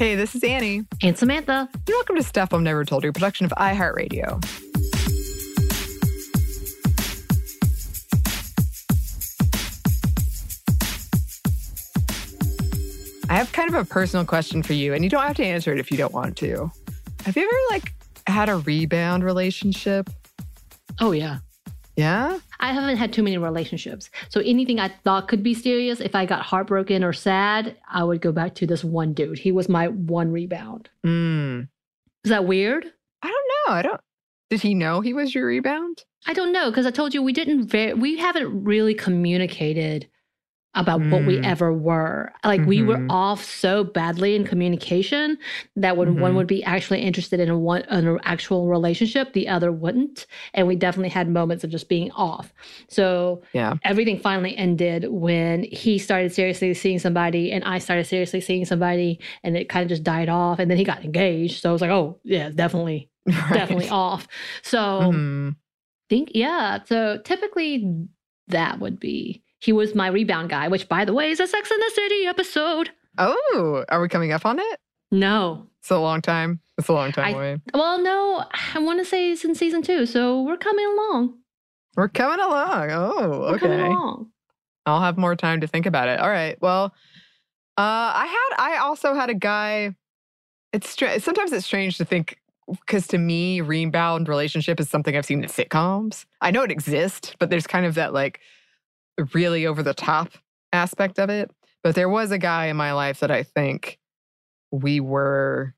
Hey, 0.00 0.14
this 0.14 0.34
is 0.34 0.42
Annie. 0.42 0.86
And 1.02 1.18
Samantha. 1.18 1.68
You're 1.86 1.98
welcome 1.98 2.16
to 2.16 2.22
Stuff 2.22 2.52
Mom 2.52 2.64
Never 2.64 2.86
Told 2.86 3.04
You, 3.04 3.12
production 3.12 3.44
of 3.44 3.52
iHeartRadio. 3.58 4.42
I 13.28 13.34
have 13.34 13.52
kind 13.52 13.68
of 13.68 13.74
a 13.74 13.84
personal 13.84 14.24
question 14.24 14.62
for 14.62 14.72
you, 14.72 14.94
and 14.94 15.04
you 15.04 15.10
don't 15.10 15.22
have 15.22 15.36
to 15.36 15.44
answer 15.44 15.70
it 15.70 15.78
if 15.78 15.90
you 15.90 15.98
don't 15.98 16.14
want 16.14 16.34
to. 16.38 16.70
Have 17.26 17.36
you 17.36 17.42
ever 17.42 17.58
like 17.68 17.92
had 18.26 18.48
a 18.48 18.56
rebound 18.56 19.22
relationship? 19.22 20.08
Oh, 20.98 21.12
yeah. 21.12 21.40
Yeah? 21.96 22.38
I 22.60 22.72
haven't 22.72 22.96
had 22.96 23.12
too 23.12 23.22
many 23.22 23.38
relationships. 23.38 24.10
So 24.28 24.40
anything 24.40 24.78
I 24.78 24.88
thought 24.88 25.28
could 25.28 25.42
be 25.42 25.54
serious, 25.54 26.00
if 26.00 26.14
I 26.14 26.26
got 26.26 26.42
heartbroken 26.42 27.02
or 27.02 27.12
sad, 27.12 27.76
I 27.90 28.04
would 28.04 28.20
go 28.20 28.32
back 28.32 28.54
to 28.56 28.66
this 28.66 28.84
one 28.84 29.12
dude. 29.14 29.38
He 29.38 29.50
was 29.50 29.68
my 29.68 29.88
one 29.88 30.30
rebound. 30.30 30.88
Mm. 31.04 31.68
Is 32.24 32.28
that 32.28 32.44
weird? 32.44 32.84
I 33.22 33.28
don't 33.28 33.48
know. 33.68 33.74
I 33.74 33.82
don't. 33.82 34.00
Did 34.50 34.62
he 34.62 34.74
know 34.74 35.00
he 35.00 35.14
was 35.14 35.34
your 35.34 35.46
rebound? 35.46 36.04
I 36.26 36.34
don't 36.34 36.52
know 36.52 36.70
because 36.70 36.86
I 36.86 36.90
told 36.90 37.14
you 37.14 37.22
we 37.22 37.32
didn't 37.32 37.68
ve- 37.68 37.94
we 37.94 38.18
haven't 38.18 38.64
really 38.64 38.94
communicated 38.94 40.08
about 40.74 41.00
what 41.10 41.24
we 41.24 41.38
Mm. 41.38 41.44
ever 41.44 41.72
were. 41.72 42.32
Like 42.44 42.64
we 42.64 42.82
were 42.82 42.98
Mhm. 42.98 43.06
off 43.10 43.44
so 43.44 43.82
badly 43.82 44.36
in 44.36 44.44
communication 44.44 45.36
that 45.76 45.96
when 45.96 46.18
one 46.18 46.32
Mhm. 46.32 46.36
would 46.36 46.46
be 46.46 46.62
actually 46.62 47.00
interested 47.02 47.40
in 47.40 47.48
a 47.48 47.58
one 47.58 47.82
in 47.90 48.06
an 48.06 48.18
actual 48.24 48.68
relationship, 48.68 49.32
the 49.32 49.48
other 49.48 49.72
wouldn't. 49.72 50.26
And 50.54 50.68
we 50.68 50.76
definitely 50.76 51.08
had 51.08 51.28
moments 51.28 51.64
of 51.64 51.70
just 51.70 51.88
being 51.88 52.10
off. 52.12 52.52
So 52.88 53.42
Yeah. 53.52 53.74
everything 53.84 54.18
finally 54.18 54.56
ended 54.56 55.06
when 55.10 55.64
he 55.64 55.98
started 55.98 56.32
seriously 56.32 56.72
seeing 56.74 57.00
somebody 57.00 57.50
and 57.50 57.64
I 57.64 57.78
started 57.78 58.04
seriously 58.06 58.40
seeing 58.40 58.64
somebody 58.64 59.18
and 59.42 59.56
it 59.56 59.68
kind 59.68 59.82
of 59.82 59.88
just 59.88 60.04
died 60.04 60.28
off 60.28 60.60
and 60.60 60.70
then 60.70 60.78
he 60.78 60.84
got 60.84 61.04
engaged. 61.04 61.62
So 61.62 61.70
I 61.70 61.72
was 61.72 61.80
like, 61.82 61.90
oh 61.90 62.20
yeah, 62.22 62.50
definitely, 62.50 63.10
definitely 63.52 63.88
off. 63.88 64.28
So 64.62 65.10
Mhm. 65.12 65.56
think 66.08 66.30
yeah 66.34 66.82
so 66.84 67.18
typically 67.24 68.06
that 68.48 68.80
would 68.80 68.98
be 69.00 69.42
he 69.60 69.72
was 69.72 69.94
my 69.94 70.08
rebound 70.08 70.50
guy 70.50 70.68
which 70.68 70.88
by 70.88 71.04
the 71.04 71.12
way 71.12 71.30
is 71.30 71.40
a 71.40 71.46
sex 71.46 71.70
in 71.70 71.78
the 71.78 71.90
city 71.94 72.26
episode 72.26 72.90
Oh, 73.18 73.84
are 73.88 74.00
we 74.00 74.08
coming 74.08 74.32
up 74.32 74.46
on 74.46 74.58
it? 74.58 74.80
no 75.10 75.66
It's 75.80 75.90
a 75.90 75.98
long 75.98 76.22
time. 76.22 76.60
It's 76.78 76.88
a 76.88 76.92
long 76.92 77.12
time 77.12 77.26
I- 77.26 77.30
away. 77.36 77.60
well 77.74 78.00
no 78.00 78.44
i 78.74 78.78
want 78.78 78.98
to 79.00 79.04
say 79.04 79.30
it's 79.32 79.44
in 79.44 79.54
season 79.54 79.82
two 79.82 80.06
so 80.06 80.42
we're 80.42 80.56
coming 80.56 80.86
along 80.86 81.34
We're 81.96 82.08
coming 82.08 82.40
along. 82.40 82.90
Oh, 82.90 83.40
we're 83.50 83.58
coming 83.58 83.80
okay. 83.80 83.88
along 83.88 84.30
I'll 84.86 85.00
have 85.02 85.18
more 85.18 85.36
time 85.36 85.60
to 85.60 85.66
think 85.66 85.84
about 85.86 86.08
it. 86.08 86.18
All 86.18 86.30
right. 86.30 86.56
Well, 86.62 86.86
uh, 87.76 88.10
I 88.24 88.26
had. 88.26 88.64
I 88.64 88.78
also 88.78 89.12
had 89.14 89.28
a 89.28 89.34
guy. 89.34 89.94
It's 90.72 90.88
stra- 90.88 91.20
sometimes 91.20 91.52
it's 91.52 91.66
strange 91.66 91.98
to 91.98 92.04
think 92.06 92.38
because 92.68 93.06
to 93.08 93.18
me, 93.18 93.60
rebound 93.60 94.26
relationship 94.28 94.80
is 94.80 94.88
something 94.88 95.14
I've 95.14 95.26
seen 95.26 95.44
in 95.44 95.50
sitcoms. 95.50 96.24
I 96.40 96.50
know 96.50 96.62
it 96.62 96.70
exists, 96.72 97.34
but 97.38 97.50
there's 97.50 97.66
kind 97.66 97.84
of 97.84 97.94
that 97.96 98.14
like 98.14 98.40
really 99.34 99.66
over 99.66 99.82
the 99.82 99.94
top 99.94 100.30
aspect 100.72 101.18
of 101.18 101.30
it. 101.30 101.50
But 101.82 101.94
there 101.94 102.08
was 102.08 102.30
a 102.30 102.38
guy 102.38 102.66
in 102.66 102.76
my 102.76 102.92
life 102.92 103.20
that 103.20 103.30
I 103.30 103.42
think 103.42 103.98
we 104.70 105.00
were 105.00 105.74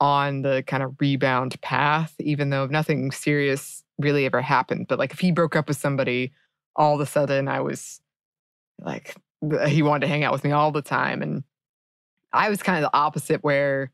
on 0.00 0.42
the 0.42 0.62
kind 0.66 0.82
of 0.82 0.96
rebound 1.00 1.60
path, 1.60 2.14
even 2.18 2.50
though 2.50 2.66
nothing 2.66 3.12
serious 3.12 3.82
really 3.98 4.26
ever 4.26 4.42
happened. 4.42 4.86
But 4.88 4.98
like 4.98 5.12
if 5.12 5.20
he 5.20 5.32
broke 5.32 5.56
up 5.56 5.68
with 5.68 5.76
somebody, 5.76 6.32
all 6.76 6.94
of 6.94 7.00
a 7.00 7.06
sudden 7.06 7.48
I 7.48 7.60
was 7.60 8.00
like, 8.80 9.14
he 9.68 9.82
wanted 9.82 10.00
to 10.00 10.08
hang 10.08 10.24
out 10.24 10.32
with 10.32 10.44
me 10.44 10.52
all 10.52 10.72
the 10.72 10.82
time. 10.82 11.22
And 11.22 11.44
I 12.32 12.48
was 12.48 12.62
kind 12.62 12.82
of 12.84 12.90
the 12.90 12.96
opposite, 12.96 13.42
where 13.42 13.92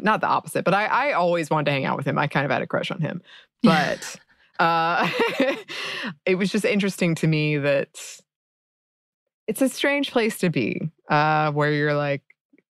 not 0.00 0.20
the 0.20 0.28
opposite, 0.28 0.64
but 0.64 0.74
I, 0.74 0.86
I 0.86 1.12
always 1.12 1.50
wanted 1.50 1.66
to 1.66 1.72
hang 1.72 1.84
out 1.84 1.96
with 1.96 2.06
him. 2.06 2.18
I 2.18 2.26
kind 2.26 2.44
of 2.44 2.50
had 2.50 2.62
a 2.62 2.66
crush 2.66 2.90
on 2.90 3.00
him. 3.00 3.22
But 3.64 4.16
uh, 4.62 5.08
it 6.26 6.36
was 6.36 6.50
just 6.52 6.64
interesting 6.64 7.14
to 7.16 7.26
me 7.26 7.58
that 7.58 7.88
it's 9.48 9.60
a 9.60 9.68
strange 9.68 10.10
place 10.12 10.38
to 10.38 10.50
be 10.50 10.80
uh, 11.10 11.50
where 11.50 11.72
you're 11.72 11.94
like, 11.94 12.22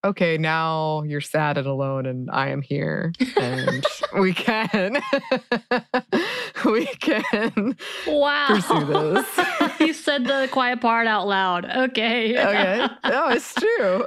okay, 0.05 0.37
now 0.37 1.03
you're 1.03 1.19
sad 1.21 1.57
and 1.57 1.67
alone, 1.67 2.05
and 2.05 2.29
I 2.31 2.47
am 2.49 2.61
here, 2.61 3.11
and 3.37 3.85
we 4.19 4.33
can, 4.33 5.01
we 6.65 6.85
can. 6.85 7.75
wow 8.07 8.47
Pursue 8.47 8.85
this. 8.85 9.27
you 9.81 9.93
said 9.93 10.23
the 10.25 10.47
quiet 10.51 10.79
part 10.81 11.07
out 11.07 11.27
loud 11.27 11.65
okay 11.65 12.37
Okay, 12.37 12.87
no, 13.05 13.27
it's 13.29 13.53
true. 13.53 14.03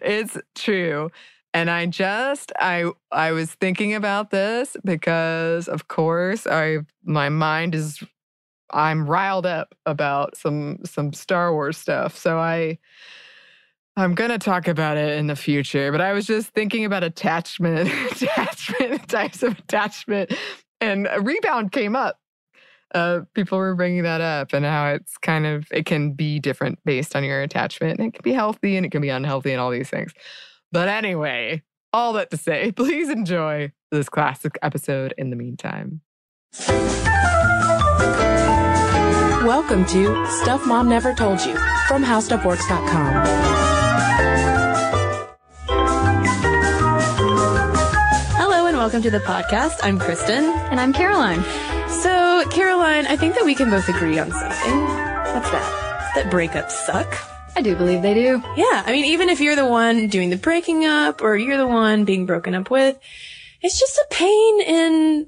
it's 0.00 0.38
true. 0.54 1.10
And 1.56 1.70
I 1.70 1.86
just 1.86 2.52
I 2.60 2.90
I 3.10 3.32
was 3.32 3.54
thinking 3.54 3.94
about 3.94 4.28
this 4.28 4.76
because 4.84 5.68
of 5.68 5.88
course 5.88 6.46
I 6.46 6.80
my 7.02 7.30
mind 7.30 7.74
is 7.74 8.04
I'm 8.72 9.08
riled 9.08 9.46
up 9.46 9.74
about 9.86 10.36
some 10.36 10.80
some 10.84 11.14
Star 11.14 11.54
Wars 11.54 11.78
stuff. 11.78 12.14
So 12.14 12.36
I 12.36 12.76
I'm 13.96 14.14
gonna 14.14 14.38
talk 14.38 14.68
about 14.68 14.98
it 14.98 15.18
in 15.18 15.28
the 15.28 15.34
future, 15.34 15.90
but 15.90 16.02
I 16.02 16.12
was 16.12 16.26
just 16.26 16.50
thinking 16.50 16.84
about 16.84 17.02
attachment, 17.02 17.88
attachment, 18.12 19.08
types 19.08 19.42
of 19.42 19.58
attachment, 19.58 20.34
and 20.82 21.08
rebound 21.22 21.72
came 21.72 21.96
up. 21.96 22.20
Uh, 22.94 23.20
people 23.32 23.56
were 23.56 23.74
bringing 23.74 24.02
that 24.02 24.20
up 24.20 24.52
and 24.52 24.66
how 24.66 24.88
it's 24.88 25.16
kind 25.16 25.46
of 25.46 25.66
it 25.70 25.86
can 25.86 26.12
be 26.12 26.38
different 26.38 26.78
based 26.84 27.16
on 27.16 27.24
your 27.24 27.40
attachment, 27.40 27.98
and 27.98 28.08
it 28.08 28.12
can 28.12 28.22
be 28.22 28.34
healthy 28.34 28.76
and 28.76 28.84
it 28.84 28.92
can 28.92 29.00
be 29.00 29.08
unhealthy 29.08 29.52
and 29.52 29.60
all 29.60 29.70
these 29.70 29.88
things. 29.88 30.12
But 30.76 30.88
anyway, 30.88 31.62
all 31.94 32.12
that 32.12 32.30
to 32.32 32.36
say, 32.36 32.70
please 32.76 33.08
enjoy 33.08 33.72
this 33.90 34.10
classic 34.10 34.58
episode. 34.60 35.14
In 35.16 35.30
the 35.30 35.36
meantime. 35.36 36.02
Welcome 39.46 39.86
to 39.86 40.26
Stuff 40.42 40.66
Mom 40.66 40.86
Never 40.90 41.14
Told 41.14 41.42
You 41.46 41.56
from 41.88 42.04
HowStuffWorks.com. 42.04 43.24
Hello 48.36 48.66
and 48.66 48.76
welcome 48.76 49.00
to 49.00 49.10
the 49.10 49.20
podcast. 49.20 49.78
I'm 49.82 49.98
Kristen. 49.98 50.44
And 50.44 50.78
I'm 50.78 50.92
Caroline. 50.92 51.42
So, 51.88 52.44
Caroline, 52.50 53.06
I 53.06 53.16
think 53.16 53.34
that 53.36 53.46
we 53.46 53.54
can 53.54 53.70
both 53.70 53.88
agree 53.88 54.18
on 54.18 54.30
something. 54.30 54.80
What's 54.80 55.50
that? 55.52 56.12
That 56.16 56.30
breakups 56.30 56.72
suck. 56.72 57.35
I 57.56 57.62
do 57.62 57.74
believe 57.74 58.02
they 58.02 58.14
do. 58.14 58.42
Yeah, 58.56 58.82
I 58.86 58.92
mean, 58.92 59.06
even 59.06 59.28
if 59.30 59.40
you're 59.40 59.56
the 59.56 59.66
one 59.66 60.08
doing 60.08 60.28
the 60.30 60.36
breaking 60.36 60.84
up 60.84 61.22
or 61.22 61.36
you're 61.36 61.56
the 61.56 61.66
one 61.66 62.04
being 62.04 62.26
broken 62.26 62.54
up 62.54 62.70
with, 62.70 62.98
it's 63.62 63.80
just 63.80 63.96
a 63.96 64.06
pain 64.10 64.60
in 64.60 65.26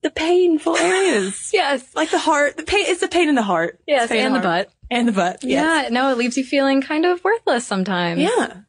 the 0.00 0.10
painful 0.10 0.76
areas. 0.78 1.50
Yes. 1.52 1.94
like 1.94 2.10
the 2.10 2.18
heart, 2.18 2.56
the 2.56 2.62
pain, 2.62 2.86
it's 2.88 3.00
the 3.02 3.08
pain 3.08 3.28
in 3.28 3.34
the 3.34 3.42
heart. 3.42 3.78
Yes, 3.86 4.04
It's 4.04 4.12
pain 4.12 4.20
in 4.20 4.26
and 4.26 4.34
the 4.42 4.48
heart. 4.48 4.66
butt. 4.68 4.74
And 4.90 5.08
the 5.08 5.12
butt. 5.12 5.44
Yes. 5.44 5.84
Yeah, 5.84 5.88
no, 5.90 6.10
it 6.10 6.16
leaves 6.18 6.36
you 6.38 6.44
feeling 6.44 6.80
kind 6.80 7.04
of 7.04 7.22
worthless 7.22 7.66
sometimes. 7.66 8.20
Yeah. 8.20 8.62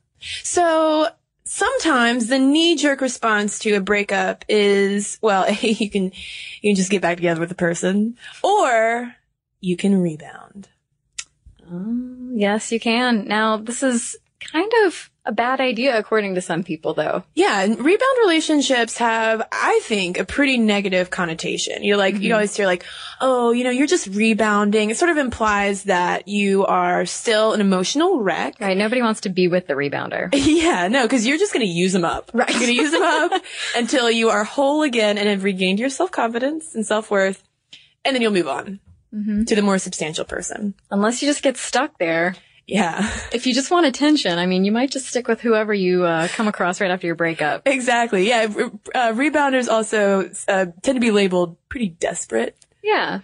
So 0.43 1.07
sometimes 1.45 2.27
the 2.27 2.39
knee 2.39 2.75
jerk 2.75 2.99
response 3.01 3.59
to 3.59 3.73
a 3.75 3.81
breakup 3.81 4.43
is, 4.49 5.19
well, 5.21 5.49
you 5.61 5.89
can, 5.89 6.11
you 6.61 6.71
can 6.71 6.75
just 6.75 6.91
get 6.91 7.01
back 7.01 7.15
together 7.17 7.39
with 7.39 7.49
the 7.49 7.55
person 7.55 8.17
or 8.43 9.15
you 9.61 9.77
can 9.77 10.01
rebound. 10.01 10.67
Oh, 11.71 12.29
yes, 12.33 12.71
you 12.71 12.79
can. 12.79 13.27
Now, 13.27 13.57
this 13.57 13.83
is 13.83 14.17
kind 14.39 14.71
of 14.85 15.09
a 15.25 15.31
bad 15.31 15.61
idea 15.61 15.97
according 15.97 16.35
to 16.35 16.41
some 16.41 16.63
people 16.63 16.93
though. 16.93 17.23
Yeah, 17.33 17.61
and 17.61 17.77
rebound 17.77 18.17
relationships 18.21 18.97
have, 18.97 19.47
I 19.51 19.79
think, 19.83 20.19
a 20.19 20.25
pretty 20.25 20.57
negative 20.57 21.09
connotation. 21.09 21.83
You're 21.83 21.97
like, 21.97 22.15
you 22.15 22.21
mm-hmm. 22.21 22.33
always 22.33 22.55
hear 22.55 22.65
like, 22.65 22.83
oh, 23.21 23.51
you 23.51 23.63
know, 23.63 23.69
you're 23.69 23.87
just 23.87 24.07
rebounding. 24.07 24.89
It 24.89 24.97
sort 24.97 25.11
of 25.11 25.17
implies 25.17 25.83
that 25.83 26.27
you 26.27 26.65
are 26.65 27.05
still 27.05 27.53
an 27.53 27.61
emotional 27.61 28.19
wreck. 28.19 28.59
Right? 28.59 28.77
Nobody 28.77 29.01
wants 29.01 29.21
to 29.21 29.29
be 29.29 29.47
with 29.47 29.67
the 29.67 29.73
rebounder. 29.73 30.29
Yeah, 30.63 30.87
no, 30.87 31.03
because 31.03 31.25
you're 31.25 31.37
just 31.37 31.51
going 31.53 31.65
to 31.65 31.71
use 31.71 31.93
them 31.93 32.05
up. 32.05 32.29
Right. 32.33 32.49
You're 32.49 32.59
going 32.59 32.71
to 32.71 32.81
use 32.81 32.91
them 32.91 33.01
up 33.01 33.41
until 33.75 34.09
you 34.09 34.29
are 34.29 34.43
whole 34.43 34.83
again 34.83 35.17
and 35.17 35.27
have 35.27 35.43
regained 35.43 35.79
your 35.79 35.89
self 35.89 36.11
confidence 36.11 36.75
and 36.75 36.85
self 36.85 37.09
worth, 37.09 37.43
and 38.05 38.15
then 38.15 38.21
you'll 38.21 38.31
move 38.31 38.47
on 38.47 38.79
to 39.45 39.55
the 39.55 39.61
more 39.61 39.77
substantial 39.77 40.25
person. 40.25 40.73
Unless 40.89 41.21
you 41.21 41.29
just 41.29 41.43
get 41.43 41.57
stuck 41.57 41.97
there. 41.99 42.35
Yeah, 42.65 43.09
If 43.33 43.45
you 43.45 43.53
just 43.53 43.69
want 43.71 43.85
attention, 43.85 44.37
I 44.39 44.45
mean, 44.45 44.63
you 44.63 44.71
might 44.71 44.89
just 44.89 45.05
stick 45.07 45.27
with 45.27 45.41
whoever 45.41 45.73
you 45.73 46.05
uh, 46.05 46.29
come 46.29 46.47
across 46.47 46.79
right 46.79 46.89
after 46.89 47.05
your 47.05 47.15
breakup. 47.17 47.63
exactly. 47.67 48.27
Yeah, 48.29 48.43
uh, 48.95 49.11
rebounders 49.11 49.67
also 49.67 50.31
uh, 50.47 50.67
tend 50.81 50.95
to 50.95 50.99
be 51.01 51.11
labeled 51.11 51.57
pretty 51.67 51.89
desperate, 51.89 52.55
Yeah. 52.81 53.19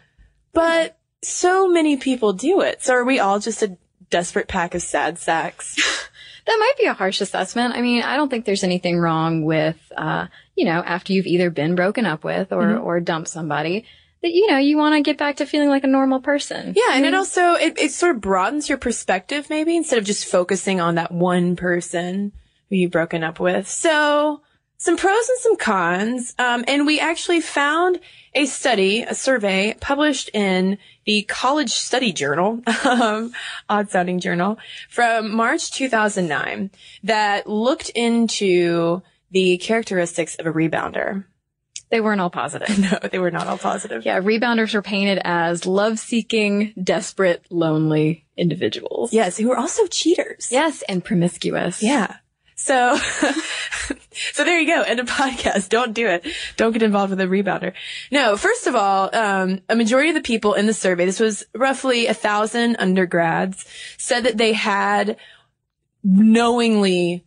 but 0.54 0.98
so 1.24 1.70
many 1.70 1.96
people 1.98 2.34
do 2.34 2.62
it. 2.62 2.84
So 2.84 2.94
are 2.94 3.06
we 3.06 3.20
all 3.20 3.40
just 3.40 3.64
a 3.64 3.78
desperate 4.10 4.48
pack 4.50 4.76
of 4.76 4.82
sad 4.82 5.18
sacks? 5.18 5.76
That 6.46 6.58
might 6.60 6.74
be 6.80 6.86
a 6.88 6.94
harsh 6.96 7.22
assessment. 7.22 7.76
I 7.76 7.82
mean, 7.84 8.02
I 8.02 8.16
don't 8.16 8.28
think 8.28 8.44
there's 8.46 8.64
anything 8.64 8.98
wrong 8.98 9.44
with, 9.46 9.78
uh, 9.96 10.26
you 10.56 10.66
know, 10.66 10.82
after 10.84 11.14
you've 11.14 11.28
either 11.28 11.52
been 11.52 11.76
broken 11.76 12.08
up 12.08 12.24
with 12.24 12.52
or, 12.52 12.76
or 12.78 13.00
dumped 13.00 13.28
somebody, 13.30 13.86
that, 14.22 14.32
you 14.32 14.48
know, 14.48 14.58
you 14.58 14.78
want 14.78 14.96
to 14.96 15.02
get 15.02 15.18
back 15.18 15.38
to 15.38 15.46
feeling 15.46 15.70
like 15.70 15.84
a 15.84 15.88
normal 15.88 16.20
person. 16.20 16.74
Yeah, 16.76 16.94
and 16.94 17.06
it 17.06 17.14
also 17.14 17.54
it, 17.54 17.78
it 17.78 17.92
sort 17.92 18.16
of 18.16 18.22
broadens 18.22 18.68
your 18.68 18.78
perspective 18.78 19.50
maybe 19.50 19.76
instead 19.76 19.98
of 19.98 20.06
just 20.06 20.26
focusing 20.26 20.82
on 20.82 20.96
that 20.96 21.12
one 21.12 21.56
person 21.56 22.32
who 22.70 22.76
you've 22.76 22.92
broken 22.92 23.24
up 23.24 23.40
with. 23.40 23.68
So 23.68 24.42
some 24.80 24.96
pros 24.96 25.30
and 25.30 25.40
some 25.40 25.56
cons. 25.58 26.34
Um, 26.40 26.64
and 26.68 26.86
we 26.86 27.00
actually 27.00 27.42
found 27.42 28.00
a 28.34 28.46
study, 28.46 29.02
a 29.04 29.14
survey 29.14 29.76
published 29.80 30.30
in 30.34 30.78
the 31.06 31.24
College 31.24 31.72
Student 31.72 32.16
Journal, 32.16 32.62
um, 32.86 33.34
odd 33.68 33.90
sounding 33.90 34.20
journal 34.20 34.58
from 34.90 35.36
March 35.36 35.72
2009 35.72 36.72
that 37.04 37.48
looked 37.48 37.90
into 37.90 39.02
the 39.32 39.58
characteristics 39.58 40.36
of 40.36 40.46
a 40.46 40.54
rebounder. 40.54 41.26
They 41.90 42.02
weren't 42.02 42.22
all 42.22 42.30
positive. 42.30 42.70
No, 42.80 43.00
they 43.12 43.20
were 43.20 43.32
not 43.32 43.48
all 43.48 43.58
positive. 43.58 44.06
Yeah, 44.06 44.20
rebounders 44.20 44.74
were 44.74 44.82
painted 44.82 45.20
as 45.24 45.66
love-seeking, 45.66 46.74
desperate, 46.82 47.46
lonely 47.50 48.26
individuals. 48.38 49.12
Yes, 49.12 49.38
who 49.38 49.50
were 49.50 49.58
also 49.58 49.86
cheaters. 49.88 50.50
Yes, 50.52 50.84
and 50.88 51.04
promiscuous. 51.04 51.84
Yeah. 51.84 52.18
So, 52.56 52.98
so 54.34 54.44
there 54.44 54.60
you 54.60 54.68
go. 54.68 54.82
End 54.82 55.00
of 55.00 55.08
podcast. 55.08 55.70
Don't 55.70 55.94
do 55.94 56.08
it. 56.08 56.28
Don't 56.58 56.74
get 56.74 56.84
involved 56.84 57.12
with 57.12 57.22
a 57.22 57.26
rebounder. 57.26 57.74
No, 58.12 58.36
first 58.36 58.68
of 58.68 58.76
all, 58.76 59.14
um, 59.16 59.62
a 59.70 59.76
majority 59.76 60.10
of 60.10 60.16
the 60.16 60.22
people 60.22 60.54
in 60.54 60.66
the 60.66 60.74
survey, 60.74 61.06
this 61.06 61.22
was 61.22 61.46
roughly 61.56 62.08
a 62.08 62.14
thousand 62.14 62.76
undergrads, 62.78 63.66
said 63.98 64.26
that 64.26 64.38
they 64.38 64.54
had 64.54 65.18
knowingly 66.04 67.26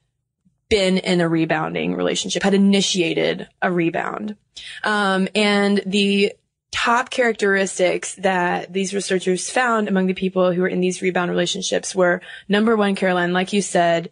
been 0.73 0.97
in 0.97 1.21
a 1.21 1.29
rebounding 1.29 1.95
relationship, 1.95 2.43
had 2.43 2.55
initiated 2.55 3.47
a 3.61 3.71
rebound. 3.71 4.37
Um, 4.83 5.29
and 5.35 5.83
the 5.85 6.33
top 6.71 7.11
characteristics 7.11 8.15
that 8.15 8.73
these 8.73 8.95
researchers 8.95 9.51
found 9.51 9.89
among 9.89 10.07
the 10.07 10.15
people 10.15 10.51
who 10.51 10.63
were 10.63 10.69
in 10.69 10.81
these 10.81 11.03
rebound 11.03 11.31
relationships 11.31 11.95
were 11.95 12.23
number 12.49 12.75
one, 12.75 12.95
Caroline, 12.95 13.35
like 13.35 13.53
you 13.53 13.61
said, 13.61 14.09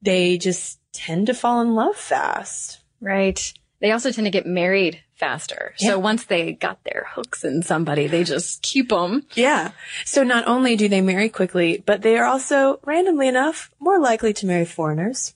they 0.00 0.38
just 0.38 0.78
tend 0.92 1.26
to 1.26 1.34
fall 1.34 1.60
in 1.60 1.74
love 1.74 1.96
fast. 1.96 2.78
Right. 3.00 3.52
They 3.80 3.90
also 3.90 4.12
tend 4.12 4.26
to 4.26 4.30
get 4.30 4.46
married 4.46 5.02
faster. 5.16 5.74
Yeah. 5.78 5.90
So 5.90 5.98
once 5.98 6.24
they 6.24 6.52
got 6.52 6.82
their 6.84 7.06
hooks 7.10 7.44
in 7.44 7.62
somebody, 7.62 8.06
they 8.06 8.22
just 8.22 8.62
keep 8.62 8.90
them. 8.90 9.26
Yeah. 9.34 9.72
So 10.04 10.22
not 10.22 10.46
only 10.46 10.76
do 10.76 10.88
they 10.88 11.00
marry 11.00 11.28
quickly, 11.28 11.82
but 11.84 12.02
they 12.02 12.16
are 12.16 12.26
also, 12.26 12.78
randomly 12.84 13.26
enough, 13.26 13.70
more 13.80 13.98
likely 13.98 14.32
to 14.34 14.46
marry 14.46 14.64
foreigners. 14.64 15.34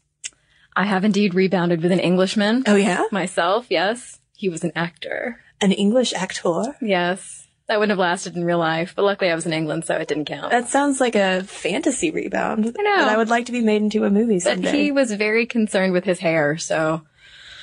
I 0.80 0.84
have 0.84 1.04
indeed 1.04 1.34
rebounded 1.34 1.82
with 1.82 1.92
an 1.92 2.00
Englishman. 2.00 2.64
Oh 2.66 2.74
yeah? 2.74 3.04
Myself, 3.12 3.66
yes. 3.68 4.18
He 4.34 4.48
was 4.48 4.64
an 4.64 4.72
actor. 4.74 5.38
An 5.60 5.72
English 5.72 6.14
actor? 6.14 6.74
Yes. 6.80 7.46
That 7.68 7.78
wouldn't 7.78 7.90
have 7.90 7.98
lasted 7.98 8.34
in 8.34 8.44
real 8.44 8.56
life, 8.58 8.94
but 8.96 9.04
luckily 9.04 9.30
I 9.30 9.34
was 9.34 9.44
in 9.44 9.52
England, 9.52 9.84
so 9.84 9.94
it 9.96 10.08
didn't 10.08 10.24
count. 10.24 10.50
That 10.50 10.68
sounds 10.68 10.98
like 10.98 11.14
a 11.16 11.42
fantasy 11.44 12.10
rebound. 12.10 12.74
I 12.78 12.82
know. 12.82 13.08
I 13.08 13.18
would 13.18 13.28
like 13.28 13.44
to 13.46 13.52
be 13.52 13.60
made 13.60 13.82
into 13.82 14.04
a 14.04 14.10
movie 14.10 14.36
but 14.36 14.42
someday. 14.54 14.72
he 14.72 14.90
was 14.90 15.12
very 15.12 15.44
concerned 15.44 15.92
with 15.92 16.04
his 16.04 16.18
hair, 16.20 16.56
so 16.56 17.02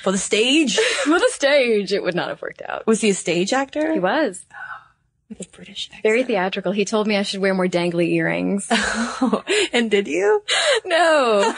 For 0.04 0.12
the 0.12 0.16
stage? 0.18 0.76
for 1.02 1.18
the 1.18 1.30
stage, 1.32 1.92
it 1.92 2.04
would 2.04 2.14
not 2.14 2.28
have 2.28 2.40
worked 2.40 2.62
out. 2.62 2.86
Was 2.86 3.00
he 3.00 3.10
a 3.10 3.14
stage 3.14 3.52
actor? 3.52 3.92
He 3.92 3.98
was 3.98 4.46
With 5.28 5.40
a 5.42 5.48
British 5.50 5.88
accent. 5.88 6.02
very 6.04 6.22
theatrical. 6.22 6.72
He 6.72 6.86
told 6.86 7.06
me 7.06 7.16
I 7.16 7.22
should 7.22 7.40
wear 7.40 7.52
more 7.52 7.66
dangly 7.66 8.12
earrings. 8.12 8.68
Oh, 9.20 9.42
and 9.72 9.90
did 9.90 10.06
you? 10.06 10.44
no. 10.84 11.52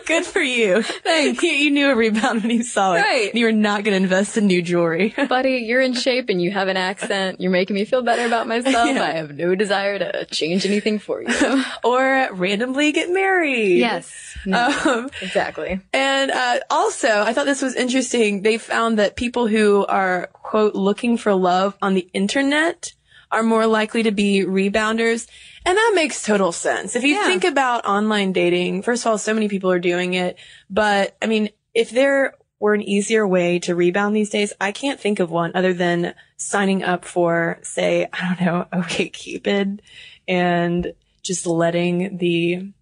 Good 0.06 0.24
for 0.24 0.40
you. 0.42 0.82
Thanks. 0.82 1.42
You, 1.42 1.50
you 1.50 1.70
knew 1.70 1.90
a 1.90 1.94
rebound 1.94 2.42
when 2.42 2.50
you 2.50 2.62
saw 2.62 2.94
it. 2.94 3.00
Right. 3.00 3.30
And 3.30 3.38
you 3.38 3.44
were 3.46 3.52
not 3.52 3.84
going 3.84 3.92
to 3.98 4.02
invest 4.02 4.36
in 4.36 4.46
new 4.46 4.62
jewelry. 4.62 5.14
Buddy, 5.28 5.58
you're 5.58 5.80
in 5.80 5.94
shape 5.94 6.28
and 6.28 6.40
you 6.40 6.50
have 6.50 6.68
an 6.68 6.76
accent. 6.76 7.40
You're 7.40 7.50
making 7.50 7.74
me 7.74 7.84
feel 7.84 8.02
better 8.02 8.26
about 8.26 8.46
myself. 8.46 8.88
Yeah. 8.94 9.02
I 9.02 9.12
have 9.12 9.36
no 9.36 9.54
desire 9.54 9.98
to 9.98 10.24
change 10.26 10.64
anything 10.66 10.98
for 10.98 11.22
you. 11.22 11.64
or 11.84 12.28
randomly 12.32 12.92
get 12.92 13.10
married. 13.10 13.78
yes. 13.78 14.36
No, 14.46 14.68
Um, 14.86 15.10
exactly. 15.20 15.80
and 15.92 16.30
uh, 16.30 16.60
also, 16.70 17.08
I 17.22 17.32
thought 17.32 17.46
this 17.46 17.60
was 17.62 17.74
interesting. 17.74 18.42
They 18.42 18.56
found 18.56 18.98
that 18.98 19.16
people 19.16 19.46
who 19.48 19.84
are, 19.86 20.28
quote, 20.32 20.74
looking 20.74 21.16
for 21.18 21.34
love 21.34 21.76
on 21.82 21.94
the 21.94 22.08
internet 22.12 22.92
are 23.30 23.42
more 23.42 23.66
likely 23.66 24.02
to 24.04 24.10
be 24.10 24.40
rebounders. 24.46 25.26
And 25.66 25.76
that 25.76 25.92
makes 25.94 26.22
total 26.22 26.52
sense. 26.52 26.96
If 26.96 27.04
you 27.04 27.14
Yeah. 27.14 27.26
think 27.26 27.44
about 27.44 27.84
online 27.84 28.32
dating, 28.32 28.82
first 28.82 29.04
of 29.04 29.10
all, 29.10 29.18
so 29.18 29.34
many 29.34 29.48
people 29.48 29.70
are 29.70 29.78
doing 29.78 30.14
it. 30.14 30.38
But 30.70 31.16
I 31.20 31.26
mean, 31.26 31.50
if 31.74 31.90
there 31.90 32.34
were 32.60 32.74
an 32.74 32.82
easier 32.82 33.26
way 33.26 33.58
to 33.60 33.74
rebound 33.74 34.16
these 34.16 34.30
days, 34.30 34.52
I 34.60 34.72
can't 34.72 34.98
think 34.98 35.20
of 35.20 35.30
one 35.30 35.52
other 35.54 35.72
than 35.72 36.14
signing 36.36 36.82
up 36.82 37.04
for, 37.04 37.58
say, 37.62 38.08
I 38.12 38.34
don't 38.34 38.40
know, 38.46 38.66
OkCupid 38.72 39.80
and 40.26 40.92
just 41.22 41.46
letting 41.46 42.16
the 42.18 42.72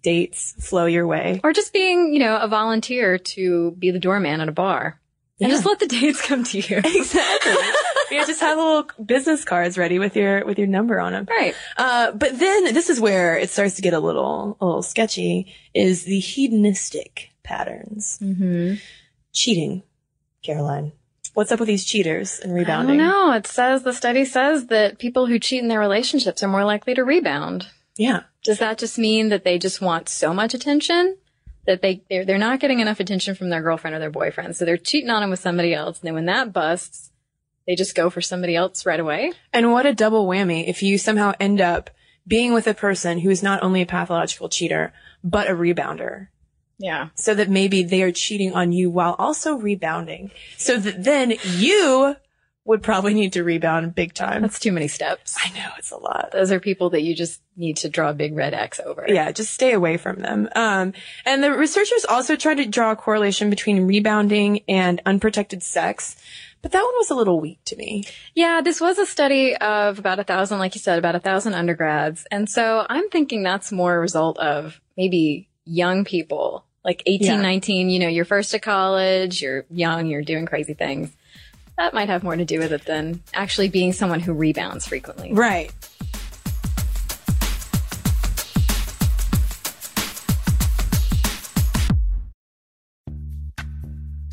dates 0.00 0.54
flow 0.58 0.86
your 0.86 1.06
way. 1.06 1.40
Or 1.44 1.52
just 1.52 1.72
being, 1.72 2.12
you 2.12 2.18
know, 2.18 2.36
a 2.36 2.48
volunteer 2.48 3.18
to 3.18 3.70
be 3.78 3.90
the 3.92 3.98
doorman 4.00 4.40
at 4.40 4.48
a 4.48 4.52
bar. 4.52 4.98
And 5.40 5.48
Yeah. 5.48 5.54
just 5.56 5.66
let 5.66 5.78
the 5.78 5.86
dates 5.86 6.20
come 6.20 6.42
to 6.44 6.58
you. 6.58 6.76
Exactly. 6.84 7.52
Yeah, 8.12 8.24
just 8.24 8.40
have 8.40 8.56
little 8.58 8.86
business 9.04 9.44
cards 9.44 9.76
ready 9.78 9.98
with 9.98 10.14
your 10.16 10.44
with 10.44 10.58
your 10.58 10.66
number 10.68 11.00
on 11.00 11.12
them. 11.12 11.26
Right. 11.28 11.54
Uh, 11.76 12.12
but 12.12 12.38
then 12.38 12.72
this 12.74 12.88
is 12.90 13.00
where 13.00 13.36
it 13.36 13.50
starts 13.50 13.74
to 13.76 13.82
get 13.82 13.94
a 13.94 14.00
little 14.00 14.56
a 14.60 14.64
little 14.66 14.82
sketchy. 14.82 15.52
Is 15.74 16.04
the 16.04 16.18
hedonistic 16.20 17.30
patterns 17.42 18.18
Mm-hmm. 18.22 18.74
cheating, 19.32 19.82
Caroline? 20.42 20.92
What's 21.34 21.50
up 21.50 21.60
with 21.60 21.66
these 21.68 21.84
cheaters 21.86 22.40
and 22.40 22.54
rebounding? 22.54 22.98
don't. 22.98 23.36
It 23.36 23.46
says, 23.46 23.82
the 23.84 23.94
study 23.94 24.26
says 24.26 24.66
that 24.66 24.98
people 24.98 25.26
who 25.26 25.38
cheat 25.38 25.62
in 25.62 25.68
their 25.68 25.80
relationships 25.80 26.42
are 26.42 26.48
more 26.48 26.64
likely 26.64 26.92
to 26.94 27.04
rebound. 27.04 27.68
Yeah, 27.96 28.24
Does 28.44 28.58
that 28.58 28.76
just 28.78 28.98
mean 28.98 29.28
that 29.30 29.44
they 29.44 29.58
just 29.58 29.80
want 29.80 30.08
so 30.10 30.32
much 30.34 30.52
attention 30.54 31.16
that 31.66 31.80
they 31.80 32.02
they're, 32.10 32.24
they're 32.24 32.38
not 32.38 32.58
getting 32.60 32.80
enough 32.80 33.00
attention 33.00 33.34
from 33.34 33.48
their 33.50 33.62
girlfriend 33.62 33.94
or 33.94 33.98
their 33.98 34.10
boyfriend, 34.10 34.56
so 34.56 34.64
they're 34.64 34.76
cheating 34.76 35.10
on 35.10 35.20
them 35.22 35.30
with 35.30 35.38
somebody 35.40 35.72
else, 35.72 36.00
and 36.00 36.06
then 36.08 36.14
when 36.14 36.24
that 36.26 36.52
busts, 36.52 37.11
they 37.66 37.74
just 37.74 37.94
go 37.94 38.10
for 38.10 38.20
somebody 38.20 38.56
else 38.56 38.86
right 38.86 39.00
away. 39.00 39.32
And 39.52 39.72
what 39.72 39.86
a 39.86 39.94
double 39.94 40.26
whammy 40.26 40.68
if 40.68 40.82
you 40.82 40.98
somehow 40.98 41.32
end 41.38 41.60
up 41.60 41.90
being 42.26 42.52
with 42.52 42.66
a 42.66 42.74
person 42.74 43.18
who's 43.18 43.42
not 43.42 43.62
only 43.62 43.82
a 43.82 43.86
pathological 43.86 44.48
cheater, 44.48 44.92
but 45.24 45.48
a 45.48 45.54
rebounder. 45.54 46.28
Yeah. 46.78 47.08
So 47.14 47.34
that 47.34 47.48
maybe 47.48 47.82
they 47.82 48.02
are 48.02 48.12
cheating 48.12 48.54
on 48.54 48.72
you 48.72 48.90
while 48.90 49.14
also 49.18 49.54
rebounding. 49.54 50.30
So 50.56 50.78
that 50.78 51.04
then 51.04 51.34
you 51.44 52.16
would 52.64 52.82
probably 52.82 53.12
need 53.12 53.32
to 53.32 53.42
rebound 53.42 53.94
big 53.94 54.14
time. 54.14 54.42
That's 54.42 54.60
too 54.60 54.70
many 54.70 54.86
steps. 54.86 55.36
I 55.44 55.50
know 55.50 55.68
it's 55.78 55.90
a 55.90 55.96
lot. 55.96 56.30
Those 56.32 56.52
are 56.52 56.60
people 56.60 56.90
that 56.90 57.02
you 57.02 57.14
just 57.14 57.40
need 57.56 57.78
to 57.78 57.88
draw 57.88 58.10
a 58.10 58.14
big 58.14 58.36
red 58.36 58.54
X 58.54 58.78
over. 58.78 59.04
Yeah, 59.08 59.32
just 59.32 59.52
stay 59.52 59.72
away 59.72 59.96
from 59.96 60.20
them. 60.20 60.48
Um, 60.54 60.92
and 61.24 61.42
the 61.42 61.52
researchers 61.52 62.04
also 62.04 62.36
tried 62.36 62.58
to 62.58 62.66
draw 62.66 62.92
a 62.92 62.96
correlation 62.96 63.50
between 63.50 63.86
rebounding 63.86 64.60
and 64.68 65.02
unprotected 65.04 65.62
sex, 65.62 66.16
but 66.62 66.72
that 66.72 66.82
one 66.82 66.94
was 66.96 67.10
a 67.10 67.14
little 67.14 67.40
weak 67.40 67.58
to 67.66 67.76
me. 67.76 68.04
Yeah, 68.34 68.60
this 68.62 68.80
was 68.80 68.98
a 68.98 69.06
study 69.06 69.56
of 69.56 69.98
about 69.98 70.18
a 70.18 70.24
thousand, 70.24 70.58
like 70.58 70.74
you 70.74 70.80
said, 70.80 70.98
about 70.98 71.14
a 71.16 71.20
thousand 71.20 71.54
undergrads. 71.54 72.24
And 72.30 72.48
so 72.48 72.86
I'm 72.88 73.08
thinking 73.10 73.42
that's 73.42 73.72
more 73.72 73.94
a 73.94 74.00
result 74.00 74.38
of 74.38 74.80
maybe 74.96 75.48
young 75.64 76.04
people, 76.04 76.64
like 76.84 77.02
18, 77.06 77.26
Yeah. 77.26 77.42
19, 77.42 77.90
you 77.90 77.98
know, 77.98 78.08
you're 78.08 78.24
first 78.24 78.52
to 78.52 78.58
college, 78.58 79.42
you're 79.42 79.64
young, 79.70 80.06
you're 80.06 80.22
doing 80.22 80.46
crazy 80.46 80.74
things. 80.74 81.10
That 81.78 81.94
might 81.94 82.08
have 82.08 82.22
more 82.22 82.36
to 82.36 82.44
do 82.44 82.58
with 82.58 82.72
it 82.72 82.84
than 82.84 83.22
actually 83.34 83.68
being 83.68 83.92
someone 83.92 84.20
who 84.20 84.32
rebounds 84.32 84.86
frequently. 84.86 85.32
Right. 85.32 85.72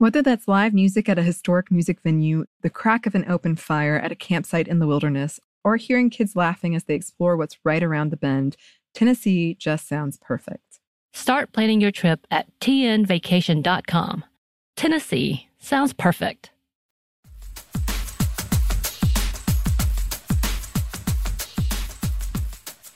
Whether 0.00 0.22
that's 0.22 0.48
live 0.48 0.72
music 0.72 1.10
at 1.10 1.18
a 1.18 1.22
historic 1.22 1.70
music 1.70 2.00
venue, 2.00 2.46
the 2.62 2.70
crack 2.70 3.04
of 3.04 3.14
an 3.14 3.26
open 3.30 3.54
fire 3.54 3.96
at 3.98 4.10
a 4.10 4.14
campsite 4.14 4.66
in 4.66 4.78
the 4.78 4.86
wilderness, 4.86 5.38
or 5.62 5.76
hearing 5.76 6.08
kids 6.08 6.34
laughing 6.34 6.74
as 6.74 6.84
they 6.84 6.94
explore 6.94 7.36
what's 7.36 7.58
right 7.66 7.82
around 7.82 8.08
the 8.08 8.16
bend, 8.16 8.56
Tennessee 8.94 9.54
just 9.60 9.86
sounds 9.86 10.16
perfect. 10.16 10.80
Start 11.12 11.52
planning 11.52 11.82
your 11.82 11.90
trip 11.90 12.26
at 12.30 12.46
tnvacation.com. 12.60 14.24
Tennessee 14.74 15.48
sounds 15.58 15.92
perfect. 15.92 16.50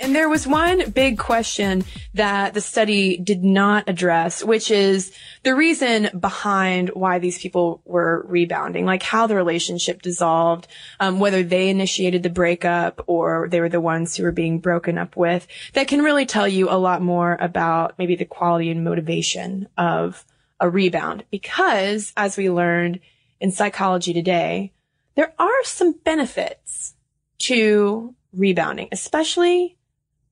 And 0.01 0.15
there 0.15 0.31
was 0.31 0.47
one 0.47 0.91
big 0.91 1.19
question 1.19 1.85
that 2.15 2.55
the 2.55 2.61
study 2.63 3.19
did 3.19 3.45
not 3.45 3.89
address, 3.89 4.43
which 4.43 4.71
is 4.71 5.13
the 5.45 5.55
reason 5.55 6.09
behind 6.19 6.89
why 6.91 7.19
these 7.19 7.39
people 7.39 7.83
were 7.85 8.25
rebounding, 8.27 8.87
like 8.87 9.03
how 9.03 9.27
the 9.27 9.37
relationship 9.37 10.01
dissolved, 10.01 10.67
um, 10.99 11.21
whether 11.21 11.43
they 11.43 11.69
initiated 11.69 12.23
the 12.23 12.31
breakup 12.31 13.05
or 13.07 13.47
they 13.51 13.61
were 13.61 13.69
the 13.69 13.81
ones 13.81 14.17
who 14.17 14.23
were 14.23 14.33
being 14.33 14.59
broken 14.59 14.97
up 14.97 15.17
with. 15.17 15.47
That 15.75 15.87
can 15.87 16.03
really 16.03 16.25
tell 16.25 16.49
you 16.49 16.71
a 16.71 16.79
lot 16.81 17.03
more 17.03 17.37
about 17.39 17.99
maybe 17.99 18.17
the 18.17 18.25
quality 18.25 18.71
and 18.71 18.83
motivation 18.83 19.69
of 19.77 20.25
a 20.59 20.71
rebound. 20.71 21.25
Because 21.31 22.15
as 22.17 22.39
we 22.39 22.51
learned 22.51 23.01
in 23.39 23.53
psychology 23.53 24.15
today, 24.15 24.73
there 25.15 25.35
are 25.39 25.65
some 25.65 25.93
benefits 25.93 26.95
to 27.41 28.15
rebounding, 28.33 28.89
especially 28.93 29.77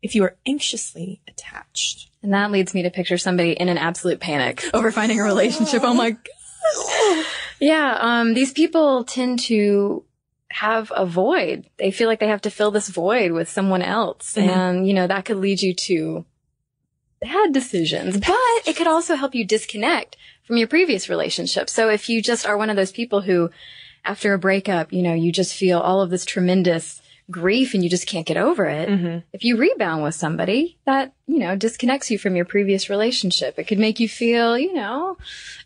if 0.03 0.15
you 0.15 0.25
are 0.25 0.37
anxiously 0.47 1.21
attached. 1.29 2.11
And 2.23 2.35
that 2.35 2.51
leads 2.51 2.75
me 2.75 2.83
to 2.83 2.91
picture 2.91 3.19
somebody 3.19 3.53
in 3.53 3.69
an 3.69 3.79
absolute 3.79 4.21
panic 4.21 4.65
over 4.75 4.91
finding 4.93 5.21
a 5.21 5.25
relationship. 5.25 5.83
Oh 5.85 5.95
my 5.95 6.11
God. 6.11 7.25
Yeah. 7.61 7.97
Um, 8.01 8.35
these 8.35 8.53
people 8.53 9.05
tend 9.05 9.39
to 9.41 10.05
have 10.51 10.91
a 10.97 11.07
void. 11.07 11.67
They 11.79 11.93
feel 11.93 12.09
like 12.09 12.19
they 12.19 12.27
have 12.29 12.41
to 12.43 12.51
fill 12.51 12.73
this 12.73 12.89
void 12.89 13.31
with 13.31 13.49
someone 13.49 13.83
else. 13.83 14.35
Mhm. 14.35 14.49
And, 14.49 14.89
you 14.89 14.95
know, 14.95 15.07
that 15.07 15.25
could 15.25 15.37
lead 15.37 15.63
you 15.63 15.73
to 15.75 16.25
bad 17.21 17.53
decisions, 17.53 18.19
but 18.19 18.37
it 18.67 18.75
could 18.77 18.89
also 18.89 19.15
help 19.15 19.35
you 19.35 19.45
disconnect 19.45 20.17
from 20.45 20.57
your 20.57 20.67
previous 20.67 21.09
relationship. 21.09 21.69
So 21.71 21.89
if 21.89 22.09
you 22.09 22.21
just 22.21 22.47
are 22.47 22.57
one 22.59 22.71
of 22.71 22.77
those 22.77 22.91
people 22.93 23.21
who, 23.21 23.51
after 24.05 24.35
a 24.35 24.39
breakup, 24.39 24.93
you 24.93 25.03
know, 25.03 25.15
you 25.15 25.31
just 25.31 25.55
feel 25.55 25.79
all 25.79 26.01
of 26.01 26.11
this 26.11 26.25
tremendous 26.25 27.01
grief 27.31 27.75
and 27.75 27.83
you 27.83 27.89
just 27.89 28.07
can't 28.07 28.27
get 28.27 28.37
over 28.37 28.67
it. 28.67 28.89
Mm-hmm. 28.89 29.19
If 29.33 29.45
you 29.45 29.57
rebound 29.57 30.03
with 30.03 30.15
somebody 30.15 30.79
that, 30.85 31.13
you 31.27 31.39
know, 31.39 31.57
disconnects 31.57 32.11
you 32.11 32.19
from 32.19 32.37
your 32.37 32.45
previous 32.45 32.91
relationship, 32.91 33.59
it 33.59 33.65
could 33.65 33.79
make 33.79 34.01
you 34.01 34.09
feel, 34.09 34.59
you 34.59 34.75
know, 34.75 35.17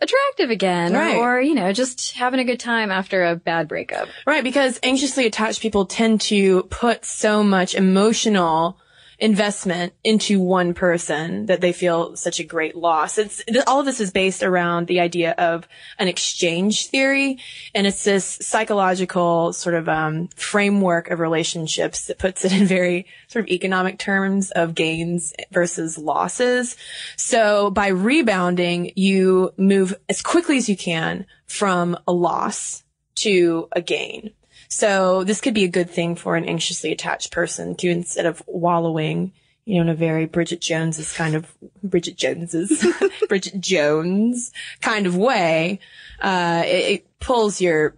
attractive 0.01 0.51
again 0.51 0.93
Right. 0.93 1.17
or, 1.17 1.41
you 1.41 1.55
know, 1.55 1.73
just 1.73 2.13
having 2.13 2.41
a 2.41 2.45
good 2.45 2.61
time 2.61 2.91
after 2.91 3.25
a 3.25 3.37
bad 3.37 3.69
breakup. 3.69 4.09
Right, 4.27 4.45
because 4.45 4.79
anxiously 4.83 5.27
attached 5.27 5.61
people 5.61 5.87
tend 5.87 6.21
to 6.23 6.65
put 6.65 7.05
so 7.05 7.43
much 7.43 7.75
emotional 7.75 8.79
investment 9.19 9.95
into 10.05 10.41
one 10.41 10.75
person 10.75 11.47
that 11.47 11.61
they 11.61 11.73
feel 11.73 12.17
such 12.17 12.39
a 12.39 12.45
great 12.45 12.77
loss. 12.77 13.17
It's 13.17 13.43
all 13.67 13.81
of 13.81 13.87
this 13.87 14.01
is 14.01 14.11
based 14.11 14.43
around 14.43 14.87
the 14.87 15.01
idea 15.01 15.33
of 15.33 15.67
an 15.99 16.09
exchange 16.09 16.89
theory, 16.89 17.39
and 17.75 17.87
it's 17.87 18.05
this 18.05 18.39
psychological 18.43 19.53
sort 19.53 19.75
of 19.75 19.89
um, 19.89 20.29
framework 20.37 21.11
of 21.11 21.21
relationships 21.21 22.07
that 22.07 22.19
puts 22.19 22.45
it 22.45 22.53
in 22.53 22.67
very 22.67 23.07
sort 23.29 23.45
of 23.45 23.51
economic 23.51 23.99
terms 23.99 24.51
of 24.51 24.75
gains 24.75 25.33
versus 25.51 25.97
losses. 25.97 26.77
So 27.17 27.71
by 27.71 27.89
rebounding, 27.89 28.93
you 28.97 29.53
move 29.57 29.95
as 30.09 30.21
quickly 30.21 30.59
as 30.59 30.69
you 30.69 30.77
can 30.77 31.27
from 31.47 31.97
a 32.07 32.13
loss 32.13 32.85
to 33.17 33.69
a 33.73 33.81
gain. 33.81 34.33
So 34.69 35.25
this 35.25 35.41
could 35.41 35.55
be 35.55 35.65
a 35.65 35.69
good 35.69 35.91
thing 35.91 36.17
for 36.17 36.37
an 36.37 36.45
anxiously 36.45 36.93
attached 36.93 37.33
person 37.33 37.75
to 37.77 37.89
instead 37.89 38.27
of 38.27 38.43
wallowing, 38.47 39.33
you 39.65 39.77
know, 39.77 39.83
in 39.83 39.89
a 39.89 39.95
very 39.95 40.27
Bridget 40.27 40.61
Jones's 40.61 41.13
kind 41.13 41.35
of 41.35 41.53
Bridget 41.83 42.17
Jones's 42.17 42.85
Bridget 43.29 43.61
Jones 43.61 44.53
kind 44.81 45.07
of 45.07 45.17
way, 45.17 45.81
uh, 46.21 46.63
it, 46.67 46.85
it 46.93 47.21
pulls 47.21 47.61
your 47.61 47.97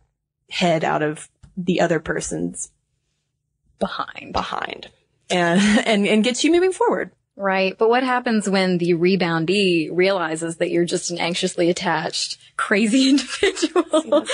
head 0.50 0.84
out 0.84 1.02
of 1.02 1.28
the 1.56 1.80
other 1.80 2.00
person's 2.00 2.70
behind 3.78 4.32
behind 4.32 4.88
and 5.30 5.60
and 5.86 6.06
and 6.06 6.24
gets 6.24 6.44
you 6.44 6.50
moving 6.50 6.72
forward. 6.72 7.10
Right. 7.40 7.78
But 7.78 7.88
what 7.88 8.02
happens 8.02 8.48
when 8.50 8.78
the 8.78 8.94
reboundee 8.94 9.90
realizes 9.92 10.56
that 10.56 10.70
you're 10.70 10.84
just 10.84 11.10
an 11.12 11.18
anxiously 11.18 11.70
attached, 11.70 12.36
crazy 12.56 13.08
individual? 13.10 14.24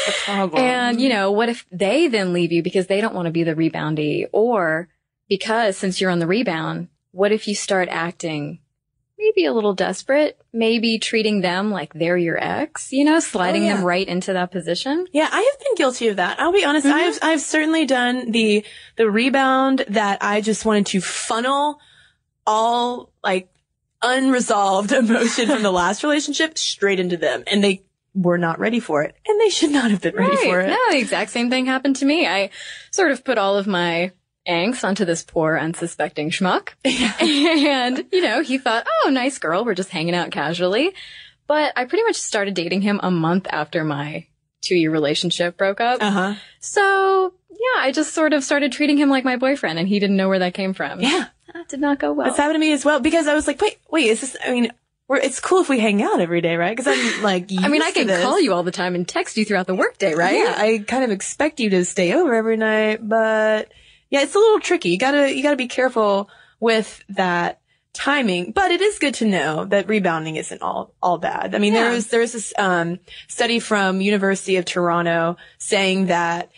and, 0.56 1.00
you 1.00 1.10
know, 1.10 1.30
what 1.30 1.50
if 1.50 1.66
they 1.70 2.08
then 2.08 2.32
leave 2.32 2.50
you 2.50 2.62
because 2.62 2.86
they 2.86 3.02
don't 3.02 3.14
want 3.14 3.26
to 3.26 3.30
be 3.32 3.42
the 3.44 3.54
reboundee? 3.54 4.26
Or 4.32 4.88
because 5.28 5.76
since 5.76 6.00
you're 6.00 6.10
on 6.10 6.18
the 6.18 6.26
rebound, 6.26 6.88
what 7.12 7.30
if 7.30 7.46
you 7.46 7.54
start 7.54 7.88
acting 7.90 8.60
maybe 9.18 9.44
a 9.46 9.52
little 9.52 9.74
desperate, 9.74 10.38
maybe 10.52 10.98
treating 10.98 11.40
them 11.40 11.70
like 11.70 11.92
they're 11.94 12.16
your 12.16 12.42
ex, 12.42 12.90
you 12.92 13.04
know, 13.04 13.20
sliding 13.20 13.62
Oh, 13.62 13.66
yeah. 13.66 13.76
them 13.76 13.84
right 13.84 14.06
into 14.08 14.32
that 14.32 14.50
position? 14.50 15.06
Yeah, 15.12 15.28
I 15.30 15.40
have 15.40 15.60
been 15.60 15.74
guilty 15.76 16.08
of 16.08 16.16
that. 16.16 16.40
I'll 16.40 16.52
be 16.52 16.64
honest. 16.64 16.86
Mm-hmm. 16.86 16.96
I've 16.96 17.18
I've 17.22 17.40
certainly 17.40 17.86
done 17.86 18.32
the 18.32 18.64
the 18.96 19.10
rebound 19.10 19.84
that 19.88 20.18
I 20.22 20.40
just 20.40 20.64
wanted 20.64 20.86
to 20.86 21.00
funnel 21.00 21.78
all 22.46 23.10
like 23.22 23.48
unresolved 24.02 24.92
emotion 24.92 25.48
from 25.48 25.62
the 25.62 25.72
last 25.72 26.02
relationship 26.02 26.58
straight 26.58 27.00
into 27.00 27.16
them, 27.16 27.44
and 27.46 27.62
they 27.62 27.82
were 28.14 28.38
not 28.38 28.58
ready 28.58 28.80
for 28.80 29.02
it, 29.02 29.16
and 29.26 29.40
they 29.40 29.50
should 29.50 29.72
not 29.72 29.90
have 29.90 30.00
been 30.00 30.14
ready 30.14 30.36
for 30.36 30.60
it. 30.60 30.68
No, 30.68 30.78
the 30.90 30.98
exact 30.98 31.30
same 31.30 31.50
thing 31.50 31.66
happened 31.66 31.96
to 31.96 32.04
me. 32.04 32.26
I 32.26 32.50
sort 32.90 33.10
of 33.10 33.24
put 33.24 33.38
all 33.38 33.56
of 33.56 33.66
my 33.66 34.12
angst 34.46 34.84
onto 34.84 35.04
this 35.04 35.22
poor 35.22 35.56
unsuspecting 35.56 36.30
schmuck. 36.30 36.70
and, 36.84 38.04
you 38.12 38.22
know, 38.22 38.42
he 38.42 38.58
thought, 38.58 38.86
oh, 39.04 39.10
nice 39.10 39.38
girl. 39.38 39.64
We're 39.64 39.74
just 39.74 39.90
hanging 39.90 40.14
out 40.14 40.30
casually. 40.30 40.94
But 41.46 41.72
I 41.76 41.84
pretty 41.84 42.04
much 42.04 42.16
started 42.16 42.54
dating 42.54 42.82
him 42.82 43.00
a 43.02 43.10
month 43.10 43.46
after 43.50 43.84
my 43.84 44.26
two 44.64 44.74
year 44.76 44.90
relationship 44.90 45.56
broke 45.56 45.80
up. 45.80 46.02
Uh 46.02 46.10
huh. 46.10 46.34
So 46.60 47.34
yeah, 47.50 47.80
I 47.82 47.92
just 47.92 48.14
sort 48.14 48.32
of 48.32 48.42
started 48.44 48.72
treating 48.72 48.98
him 48.98 49.08
like 49.10 49.24
my 49.24 49.36
boyfriend 49.36 49.78
and 49.78 49.88
he 49.88 49.98
didn't 49.98 50.16
know 50.16 50.28
where 50.28 50.40
that 50.40 50.54
came 50.54 50.74
from. 50.74 51.00
Yeah, 51.00 51.26
That 51.52 51.68
did 51.68 51.80
not 51.80 51.98
go 51.98 52.12
well. 52.12 52.26
that's 52.26 52.36
happened 52.38 52.56
to 52.56 52.58
me 52.60 52.72
as 52.72 52.84
well 52.84 53.00
because 53.00 53.26
I 53.28 53.34
was 53.34 53.46
like, 53.46 53.60
wait, 53.60 53.78
wait, 53.90 54.06
is 54.08 54.20
this? 54.20 54.36
I 54.44 54.52
mean. 54.52 54.70
We're, 55.06 55.18
it's 55.18 55.38
cool 55.38 55.60
if 55.60 55.68
we 55.68 55.78
hang 55.78 56.02
out 56.02 56.22
every 56.22 56.40
day, 56.40 56.56
right? 56.56 56.74
Because 56.74 56.86
I'm 56.86 57.22
like, 57.22 57.50
I 57.58 57.68
mean, 57.68 57.82
I 57.82 57.90
can 57.90 58.08
call 58.08 58.40
you 58.40 58.54
all 58.54 58.62
the 58.62 58.70
time 58.70 58.94
and 58.94 59.06
text 59.06 59.36
you 59.36 59.44
throughout 59.44 59.66
the 59.66 59.74
workday, 59.74 60.14
right? 60.14 60.34
Yeah, 60.34 60.54
I 60.56 60.78
kind 60.78 61.04
of 61.04 61.10
expect 61.10 61.60
you 61.60 61.68
to 61.68 61.84
stay 61.84 62.14
over 62.14 62.32
every 62.32 62.56
night, 62.56 63.06
but 63.06 63.70
yeah, 64.08 64.22
it's 64.22 64.34
a 64.34 64.38
little 64.38 64.60
tricky. 64.60 64.88
You 64.88 64.98
gotta, 64.98 65.30
you 65.36 65.42
gotta 65.42 65.58
be 65.58 65.68
careful 65.68 66.30
with 66.58 67.04
that 67.10 67.60
timing, 67.94 68.50
but 68.52 68.70
it 68.70 68.80
is 68.82 68.98
good 68.98 69.14
to 69.14 69.24
know 69.24 69.64
that 69.64 69.88
rebounding 69.88 70.36
isn't 70.36 70.60
all, 70.60 70.92
all 71.02 71.16
bad. 71.16 71.54
I 71.54 71.58
mean, 71.58 71.72
Yeah. 71.72 71.90
there's, 71.90 72.08
there's 72.08 72.32
this, 72.32 72.52
um, 72.58 72.98
study 73.28 73.58
from 73.60 74.00
University 74.02 74.56
of 74.56 74.64
Toronto 74.66 75.36
saying 75.58 76.06
that, 76.06 76.50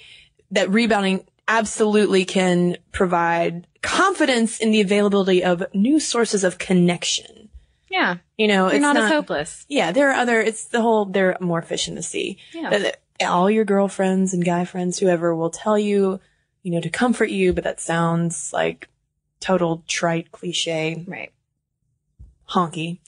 that 0.51 0.71
rebounding 0.71 1.25
absolutely 1.47 2.25
can 2.25 2.77
provide 2.91 3.67
confidence 3.83 4.59
in 4.59 4.71
the 4.73 4.81
availability 4.81 5.45
of 5.45 5.63
new 5.75 6.01
sources 6.01 6.43
of 6.43 6.59
connection. 6.59 7.49
Yeah. 7.89 8.17
You 8.37 8.49
know, 8.49 8.67
You're 8.67 8.75
it's 8.77 8.83
not, 8.83 8.95
not 8.97 9.05
as 9.05 9.11
hopeless. 9.13 9.65
yeah, 9.69 9.93
there 9.93 10.11
are 10.11 10.15
other, 10.15 10.41
it's 10.41 10.65
the 10.67 10.81
whole, 10.83 11.05
there 11.05 11.31
are 11.41 11.45
more 11.45 11.63
fish 11.63 11.87
in 11.87 11.95
the 11.95 12.03
sea. 12.03 12.39
Yeah. 12.53 12.71
That 12.71 13.01
all 13.25 13.49
your 13.51 13.65
girlfriends 13.65 14.35
and 14.35 14.45
guy 14.45 14.65
friends, 14.65 14.99
whoever 14.99 15.35
will 15.35 15.51
tell 15.51 15.79
you, 15.79 16.19
you 16.63 16.73
know, 16.73 16.81
to 16.81 16.91
comfort 16.91 17.31
you, 17.31 17.53
but 17.53 17.65
that 17.65 17.81
sounds 17.81 18.53
like 18.53 18.89
total 19.47 19.85
trite 19.87 20.33
cliche 20.33 21.05
Right. 21.07 21.33
honky. 22.49 22.99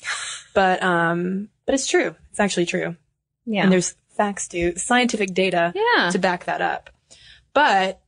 But, 0.55 0.83
um, 0.83 1.49
but 1.67 1.75
it's 1.75 1.89
true. 1.89 2.15
It's 2.31 2.39
actually 2.39 2.67
true. 2.67 2.97
Yeah. 3.45 3.65
And 3.65 3.73
there's 3.73 3.97
facts 4.17 4.47
to 4.49 4.79
scientific 4.79 5.35
data 5.35 5.73
yeah. 5.75 6.11
to 6.11 6.19
back 6.19 6.45
that 6.45 6.61
up. 6.61 6.91
But 7.55 8.01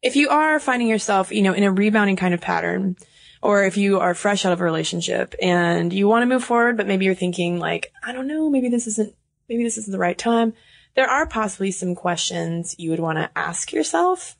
if 0.00 0.16
you 0.16 0.30
are 0.30 0.58
finding 0.58 0.88
yourself, 0.88 1.30
you 1.32 1.42
know, 1.42 1.52
in 1.52 1.64
a 1.64 1.70
rebounding 1.70 2.16
kind 2.16 2.32
of 2.32 2.40
pattern, 2.40 2.96
or 3.42 3.64
if 3.64 3.76
you 3.76 4.00
are 4.00 4.14
fresh 4.14 4.46
out 4.46 4.52
of 4.52 4.60
a 4.62 4.64
relationship 4.64 5.34
and 5.42 5.92
you 5.92 6.08
want 6.08 6.22
to 6.22 6.26
move 6.26 6.44
forward, 6.44 6.78
but 6.78 6.86
maybe 6.86 7.04
you're 7.04 7.14
thinking 7.14 7.58
like, 7.58 7.92
I 8.02 8.12
don't 8.12 8.26
know, 8.26 8.48
maybe 8.48 8.70
this 8.70 8.86
isn't, 8.86 9.14
maybe 9.50 9.64
this 9.64 9.76
isn't 9.76 9.92
the 9.92 9.98
right 9.98 10.16
time. 10.16 10.54
There 10.94 11.08
are 11.08 11.26
possibly 11.26 11.72
some 11.72 11.94
questions 11.94 12.74
you 12.78 12.88
would 12.90 13.00
want 13.00 13.18
to 13.18 13.30
ask 13.36 13.70
yourself. 13.72 14.36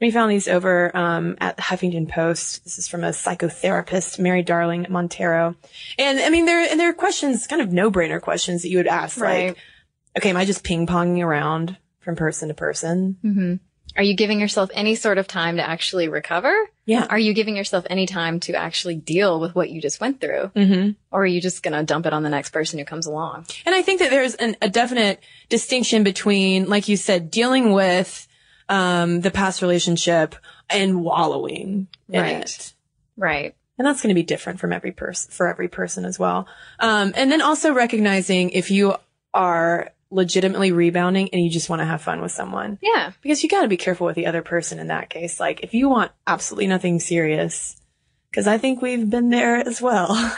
We 0.00 0.10
found 0.10 0.30
these 0.30 0.48
over 0.48 0.94
um, 0.96 1.36
at 1.40 1.56
the 1.56 1.62
Huffington 1.62 2.08
Post. 2.08 2.64
This 2.64 2.78
is 2.78 2.88
from 2.88 3.04
a 3.04 3.08
psychotherapist, 3.10 4.18
Mary 4.18 4.42
Darling 4.42 4.86
Montero, 4.88 5.54
and 5.98 6.18
I 6.20 6.30
mean, 6.30 6.46
there 6.46 6.60
and 6.70 6.78
there 6.78 6.88
are 6.90 6.94
questions, 6.94 7.46
kind 7.46 7.62
of 7.62 7.72
no-brainer 7.72 8.20
questions 8.20 8.62
that 8.62 8.68
you 8.68 8.78
would 8.78 8.86
ask, 8.86 9.20
Right. 9.20 9.48
like, 9.48 9.56
okay, 10.18 10.30
am 10.30 10.36
I 10.36 10.44
just 10.44 10.64
ping-ponging 10.64 11.22
around 11.24 11.76
from 12.00 12.16
person 12.16 12.48
to 12.48 12.54
person? 12.54 13.16
hmm 13.22 13.54
Are 13.96 14.02
you 14.02 14.14
giving 14.14 14.40
yourself 14.40 14.70
any 14.72 14.94
sort 14.94 15.18
of 15.18 15.26
time 15.26 15.56
to 15.56 15.68
actually 15.68 16.08
recover? 16.08 16.54
Yeah. 16.86 17.06
Are 17.10 17.18
you 17.18 17.34
giving 17.34 17.56
yourself 17.56 17.84
any 17.90 18.06
time 18.06 18.40
to 18.40 18.54
actually 18.54 18.96
deal 18.96 19.38
with 19.40 19.54
what 19.54 19.70
you 19.70 19.80
just 19.80 20.00
went 20.00 20.20
through? 20.20 20.50
Mm-hmm. 20.56 20.90
Or 21.12 21.22
are 21.22 21.26
you 21.26 21.40
just 21.40 21.62
going 21.62 21.74
to 21.74 21.84
dump 21.84 22.06
it 22.06 22.12
on 22.12 22.22
the 22.24 22.30
next 22.30 22.50
person 22.50 22.78
who 22.80 22.84
comes 22.84 23.06
along? 23.06 23.46
And 23.66 23.74
I 23.74 23.82
think 23.82 24.00
that 24.00 24.10
there's 24.10 24.34
an, 24.34 24.56
a 24.62 24.68
definite 24.68 25.20
distinction 25.48 26.02
between, 26.02 26.68
like 26.68 26.88
you 26.88 26.96
said, 26.96 27.30
dealing 27.30 27.72
with 27.72 28.26
um, 28.70 29.20
the 29.20 29.30
past 29.30 29.60
relationship 29.60 30.34
and 30.70 31.02
wallowing 31.04 31.88
in 32.08 32.20
Right. 32.22 32.36
it. 32.44 32.72
Right. 33.18 33.54
And 33.76 33.86
that's 33.86 34.00
going 34.02 34.08
to 34.10 34.14
be 34.14 34.22
different 34.22 34.60
from 34.60 34.72
every 34.72 34.92
person, 34.92 35.30
for 35.30 35.48
every 35.48 35.68
person 35.68 36.04
as 36.06 36.18
well. 36.18 36.46
Um, 36.78 37.12
and 37.16 37.30
then 37.32 37.42
also 37.42 37.74
recognizing 37.74 38.50
if 38.50 38.70
you 38.70 38.94
are 39.34 39.90
legitimately 40.10 40.72
rebounding 40.72 41.28
and 41.32 41.42
you 41.42 41.50
just 41.50 41.68
want 41.70 41.80
to 41.80 41.86
have 41.86 42.02
fun 42.02 42.20
with 42.20 42.32
someone. 42.32 42.78
Yeah. 42.82 43.12
Because 43.22 43.42
you 43.42 43.48
got 43.48 43.62
to 43.62 43.68
be 43.68 43.76
careful 43.76 44.06
with 44.06 44.16
the 44.16 44.26
other 44.26 44.42
person 44.42 44.78
in 44.78 44.88
that 44.88 45.08
case. 45.10 45.38
Like 45.40 45.60
if 45.62 45.72
you 45.74 45.88
want 45.88 46.12
absolutely 46.26 46.66
nothing 46.66 47.00
serious, 47.00 47.76
because 48.30 48.46
I 48.46 48.58
think 48.58 48.80
we've 48.82 49.08
been 49.08 49.30
there 49.30 49.56
as 49.56 49.80
well. 49.82 50.10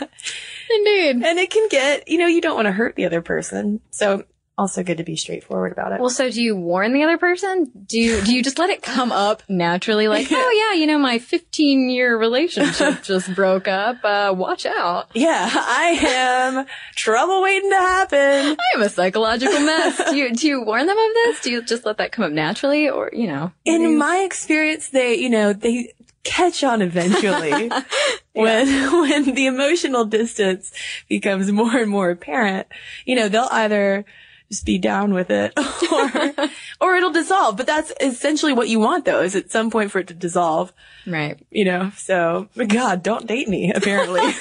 Indeed. 0.71 1.23
and 1.25 1.39
it 1.39 1.51
can 1.51 1.69
get, 1.69 2.09
you 2.09 2.19
know, 2.19 2.27
you 2.27 2.41
don't 2.41 2.55
want 2.57 2.67
to 2.67 2.73
hurt 2.73 2.97
the 2.97 3.05
other 3.07 3.21
person. 3.23 3.81
So 3.91 4.25
also 4.59 4.83
good 4.83 4.99
to 4.99 5.05
be 5.05 5.17
straightforward 5.17 5.73
about 5.73 5.93
it. 5.93 6.01
Well, 6.01 6.11
so 6.11 6.31
do 6.31 6.43
you 6.43 6.55
warn 6.55 6.93
the 6.93 7.03
other 7.03 7.19
person? 7.19 7.71
Do 7.87 7.99
you, 7.99 8.21
do 8.21 8.35
you 8.35 8.43
just 8.43 8.59
let 8.59 8.71
it 8.71 8.83
come 8.83 9.11
up 9.11 9.43
naturally? 9.49 10.09
Like, 10.09 10.29
oh 10.31 10.71
yeah, 10.71 10.79
you 10.79 10.87
know, 10.87 10.99
my 10.99 11.19
15 11.19 11.89
year 11.89 12.17
relationship 12.17 13.03
just 13.03 13.35
broke 13.35 13.67
up. 13.67 14.05
Uh, 14.05 14.35
watch 14.37 14.67
out. 14.67 15.11
yeah, 15.15 15.49
I 15.53 15.99
am 16.03 16.67
trouble 16.95 17.43
waiting 17.43 17.71
to 17.71 17.77
happen. 17.77 18.19
I 18.59 18.77
am 18.77 18.83
a 18.83 18.89
psychological 18.89 19.61
mess. 19.61 20.11
Do 20.11 20.17
you, 20.17 20.35
do 20.35 20.47
you 20.47 20.65
warn 20.65 20.87
them 20.87 20.99
of 20.99 21.15
this? 21.15 21.41
Do 21.41 21.51
you 21.51 21.63
just 21.63 21.87
let 21.87 21.97
that 21.99 22.13
come 22.13 22.25
up 22.25 22.33
naturally 22.33 22.89
or, 22.89 23.11
you 23.13 23.27
know? 23.27 23.53
In 23.65 23.97
my 23.97 24.19
experience, 24.19 24.91
they, 24.91 25.17
you 25.17 25.31
know, 25.31 25.53
they 25.53 25.95
catch 26.25 26.63
on 26.63 26.83
eventually 26.83 27.69
when, 28.33 28.93
when 28.93 29.35
the 29.35 29.47
emotional 29.47 30.05
distance 30.05 30.73
becomes 31.09 31.51
more 31.51 31.79
and 31.79 31.91
more 31.91 32.11
apparent. 32.11 32.69
You 33.05 33.17
know, 33.17 33.29
they'll 33.29 33.49
either 33.51 34.05
just 34.53 34.67
be 34.67 34.79
down 34.79 35.15
with 35.15 35.31
it 35.31 35.53
or, 35.93 36.49
or 36.81 36.95
it'll 36.97 37.11
dissolve. 37.11 37.57
But 37.57 37.67
that's 37.67 37.93
essentially 38.01 38.53
what 38.53 38.69
you 38.69 38.79
want 38.79 39.05
though, 39.07 39.23
is 39.23 39.35
at 39.35 39.51
some 39.51 39.71
point 39.71 39.91
for 39.91 39.99
it 39.99 40.09
to 40.09 40.15
dissolve, 40.15 40.73
Right. 41.07 41.39
you 41.51 41.65
know, 41.65 41.91
so 41.97 42.49
God, 42.69 43.03
don't 43.03 43.27
date 43.27 43.49
me, 43.49 43.73
apparently. 43.73 44.21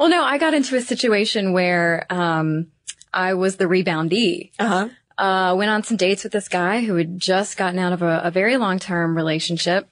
Well, 0.00 0.08
no, 0.08 0.22
I 0.24 0.38
got 0.38 0.54
into 0.54 0.76
a 0.76 0.80
situation 0.80 1.52
where, 1.52 2.06
um, 2.10 2.68
I 3.12 3.34
was 3.34 3.56
the 3.56 3.66
reboundee. 3.66 4.50
uh-huh. 4.58 4.88
uh, 5.18 5.54
went 5.56 5.70
on 5.70 5.84
some 5.84 5.96
dates 5.96 6.24
with 6.24 6.32
this 6.32 6.48
guy 6.48 6.80
who 6.84 6.96
had 6.96 7.18
just 7.20 7.56
gotten 7.56 7.78
out 7.78 7.92
of 7.92 8.02
a, 8.02 8.22
a 8.24 8.30
very 8.32 8.56
long 8.56 8.78
term 8.80 9.16
relationship. 9.16 9.88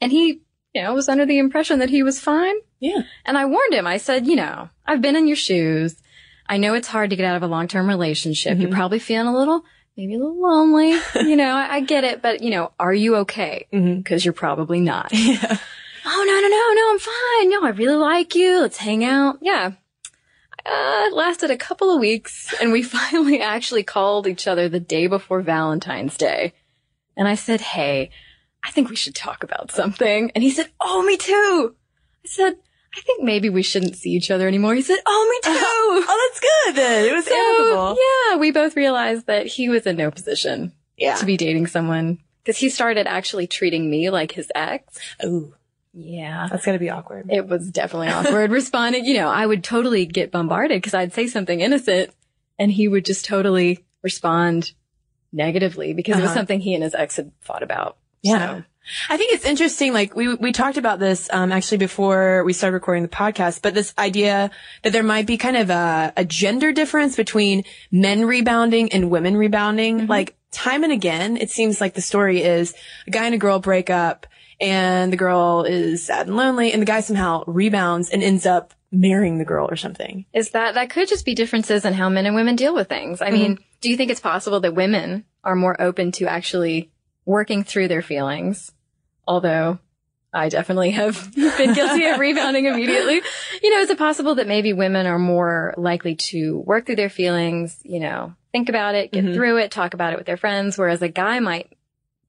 And 0.00 0.12
he, 0.12 0.42
you 0.74 0.82
know, 0.82 0.92
was 0.94 1.08
under 1.08 1.24
the 1.26 1.38
impression 1.38 1.78
that 1.78 1.88
he 1.90 2.02
was 2.02 2.20
fine. 2.20 2.54
Yeah. 2.80 3.00
And 3.24 3.38
I 3.38 3.46
warned 3.46 3.72
him. 3.72 3.86
I 3.86 3.96
said, 3.96 4.26
you 4.26 4.36
know, 4.36 4.68
I've 4.86 5.00
been 5.02 5.16
in 5.16 5.26
your 5.26 5.36
shoes. 5.36 5.96
I 6.48 6.56
know 6.56 6.74
it's 6.74 6.88
hard 6.88 7.10
to 7.10 7.16
get 7.16 7.26
out 7.26 7.36
of 7.36 7.42
a 7.42 7.46
long 7.46 7.68
term 7.68 7.88
relationship. 7.88 8.58
You're 8.58 8.70
probably 8.70 8.98
feeling 8.98 9.26
a 9.26 9.36
little, 9.36 9.64
maybe 9.96 10.14
a 10.14 10.18
little 10.18 10.40
lonely. 10.40 10.90
you 11.14 11.36
know, 11.36 11.54
I, 11.54 11.76
I 11.76 11.80
get 11.80 12.04
it, 12.04 12.22
but 12.22 12.42
you 12.42 12.50
know, 12.50 12.72
are 12.78 12.94
you 12.94 13.16
okay? 13.16 13.66
Because 13.70 14.24
you're 14.24 14.32
probably 14.34 14.80
not. 14.80 15.12
Yeah. 15.12 15.58
Oh, 16.10 16.24
no, 16.26 16.40
no, 16.40 16.48
no, 16.48 16.72
no, 16.80 16.92
I'm 16.92 16.98
fine. 16.98 17.50
No, 17.50 17.66
I 17.66 17.76
really 17.76 17.96
like 17.96 18.34
you. 18.34 18.60
Let's 18.60 18.78
hang 18.78 19.04
out. 19.04 19.38
Yeah. 19.42 19.72
Uh, 20.64 21.04
it 21.06 21.12
lasted 21.12 21.50
a 21.50 21.56
couple 21.56 21.92
of 21.92 22.00
weeks 22.00 22.54
and 22.62 22.72
we 22.72 22.82
finally 22.82 23.40
actually 23.42 23.82
called 23.82 24.26
each 24.26 24.46
other 24.46 24.68
the 24.68 24.80
day 24.80 25.06
before 25.06 25.42
Valentine's 25.42 26.16
Day. 26.16 26.54
And 27.16 27.28
I 27.28 27.34
said, 27.34 27.60
Hey, 27.60 28.10
I 28.64 28.70
think 28.70 28.88
we 28.88 28.96
should 28.96 29.14
talk 29.14 29.42
about 29.42 29.70
something. 29.70 30.30
And 30.34 30.42
he 30.42 30.50
said, 30.50 30.70
Oh, 30.80 31.02
me 31.02 31.16
too. 31.16 31.74
I 32.24 32.28
said, 32.28 32.56
I 32.98 33.00
think 33.02 33.22
maybe 33.22 33.48
we 33.48 33.62
shouldn't 33.62 33.96
see 33.96 34.10
each 34.10 34.30
other 34.30 34.48
anymore. 34.48 34.74
He 34.74 34.82
said, 34.82 34.98
Oh, 35.06 35.28
me 35.30 35.52
too. 35.52 35.58
oh, 35.60 36.28
that's 36.30 36.40
good 36.40 36.74
then. 36.76 37.04
It 37.06 37.12
was 37.12 37.24
So, 37.26 37.34
amicable. 37.34 37.96
yeah, 38.30 38.36
we 38.36 38.50
both 38.50 38.76
realized 38.76 39.26
that 39.26 39.46
he 39.46 39.68
was 39.68 39.86
in 39.86 39.96
no 39.96 40.10
position 40.10 40.72
Yeah. 40.96 41.14
to 41.16 41.24
be 41.26 41.36
dating 41.36 41.68
someone 41.68 42.18
because 42.44 42.58
he 42.58 42.68
started 42.70 43.06
actually 43.06 43.46
treating 43.46 43.88
me 43.90 44.10
like 44.10 44.32
his 44.32 44.50
ex. 44.54 44.98
Ooh, 45.24 45.54
Yeah. 45.94 46.48
that's 46.50 46.66
gotta 46.66 46.78
be 46.78 46.90
awkward. 46.90 47.30
It 47.30 47.46
was 47.46 47.70
definitely 47.70 48.08
awkward 48.08 48.50
responding. 48.60 49.04
You 49.04 49.14
know, 49.14 49.28
I 49.28 49.46
would 49.46 49.62
totally 49.62 50.04
get 50.06 50.30
bombarded 50.32 50.76
because 50.78 50.94
I'd 50.94 51.12
say 51.12 51.26
something 51.28 51.60
innocent 51.60 52.10
and 52.58 52.72
he 52.72 52.88
would 52.88 53.04
just 53.04 53.24
totally 53.24 53.84
respond 54.02 54.72
negatively 55.32 55.92
because 55.94 56.16
it 56.18 56.22
was 56.22 56.30
Uh-huh. 56.30 56.38
something 56.40 56.60
he 56.60 56.74
and 56.74 56.82
his 56.82 56.94
ex 56.94 57.16
had 57.16 57.30
fought 57.40 57.62
about. 57.62 57.96
Yeah. 58.22 58.58
So, 58.58 58.64
I 59.08 59.16
think 59.16 59.32
it's 59.32 59.44
interesting. 59.44 59.92
Like 59.92 60.14
we, 60.14 60.34
we 60.34 60.52
talked 60.52 60.76
about 60.76 60.98
this, 60.98 61.28
um, 61.32 61.52
actually 61.52 61.78
before 61.78 62.44
we 62.44 62.52
started 62.52 62.74
recording 62.74 63.02
the 63.02 63.08
podcast, 63.08 63.62
but 63.62 63.74
this 63.74 63.92
idea 63.98 64.50
that 64.82 64.92
there 64.92 65.02
might 65.02 65.26
be 65.26 65.36
kind 65.36 65.56
of 65.56 65.70
a, 65.70 66.12
a 66.16 66.24
gender 66.24 66.72
difference 66.72 67.16
between 67.16 67.64
men 67.90 68.24
rebounding 68.24 68.92
and 68.92 69.10
women 69.10 69.36
rebounding. 69.36 70.06
Like 70.06 70.36
time 70.50 70.84
and 70.84 70.92
again, 70.92 71.36
it 71.36 71.50
seems 71.50 71.80
like 71.80 71.94
the 71.94 72.00
story 72.00 72.42
is 72.42 72.74
a 73.06 73.10
guy 73.10 73.26
and 73.26 73.34
a 73.34 73.38
girl 73.38 73.58
break 73.58 73.90
up 73.90 74.26
and 74.60 75.12
the 75.12 75.16
girl 75.16 75.64
is 75.64 76.06
sad 76.06 76.26
and 76.26 76.36
lonely 76.36 76.72
and 76.72 76.82
the 76.82 76.86
guy 76.86 77.00
somehow 77.00 77.44
rebounds 77.46 78.10
and 78.10 78.22
ends 78.22 78.46
up 78.46 78.74
marrying 78.90 79.38
the 79.38 79.44
girl 79.44 79.68
or 79.70 79.76
something. 79.76 80.24
is 80.32 80.50
that, 80.50 80.74
that 80.74 80.90
could 80.90 81.08
just 81.08 81.26
be 81.26 81.34
differences 81.34 81.84
in 81.84 81.92
how 81.92 82.08
men 82.08 82.26
and 82.26 82.34
women 82.34 82.56
deal 82.56 82.74
with 82.74 82.88
things. 82.88 83.20
I 83.20 83.30
mean, 83.30 83.58
do 83.80 83.90
you 83.90 83.96
think 83.96 84.10
it's 84.10 84.20
possible 84.20 84.60
that 84.60 84.74
women 84.74 85.24
are 85.44 85.54
more 85.54 85.80
open 85.80 86.10
to 86.12 86.26
actually 86.26 86.90
working 87.26 87.64
through 87.64 87.88
their 87.88 88.02
feelings? 88.02 88.72
Although 89.28 89.78
I 90.32 90.48
definitely 90.48 90.90
have 90.92 91.32
been 91.36 91.74
guilty 91.74 92.06
of 92.06 92.18
rebounding 92.18 92.64
immediately. 92.64 93.20
You 93.62 93.70
know, 93.74 93.80
is 93.80 93.90
it 93.90 93.98
possible 93.98 94.34
that 94.36 94.46
maybe 94.48 94.72
women 94.72 95.06
are 95.06 95.18
more 95.18 95.74
likely 95.76 96.16
to 96.16 96.58
work 96.60 96.86
through 96.86 96.96
their 96.96 97.10
feelings, 97.10 97.78
you 97.84 98.00
know, 98.00 98.34
think 98.52 98.68
about 98.70 98.94
it, 98.94 99.12
get 99.12 99.24
Mhm. 99.24 99.34
through 99.34 99.58
it, 99.58 99.70
talk 99.70 99.92
about 99.94 100.12
it 100.14 100.16
with 100.18 100.26
their 100.26 100.36
friends, 100.38 100.78
whereas 100.78 101.02
a 101.02 101.08
guy 101.08 101.40
might 101.40 101.72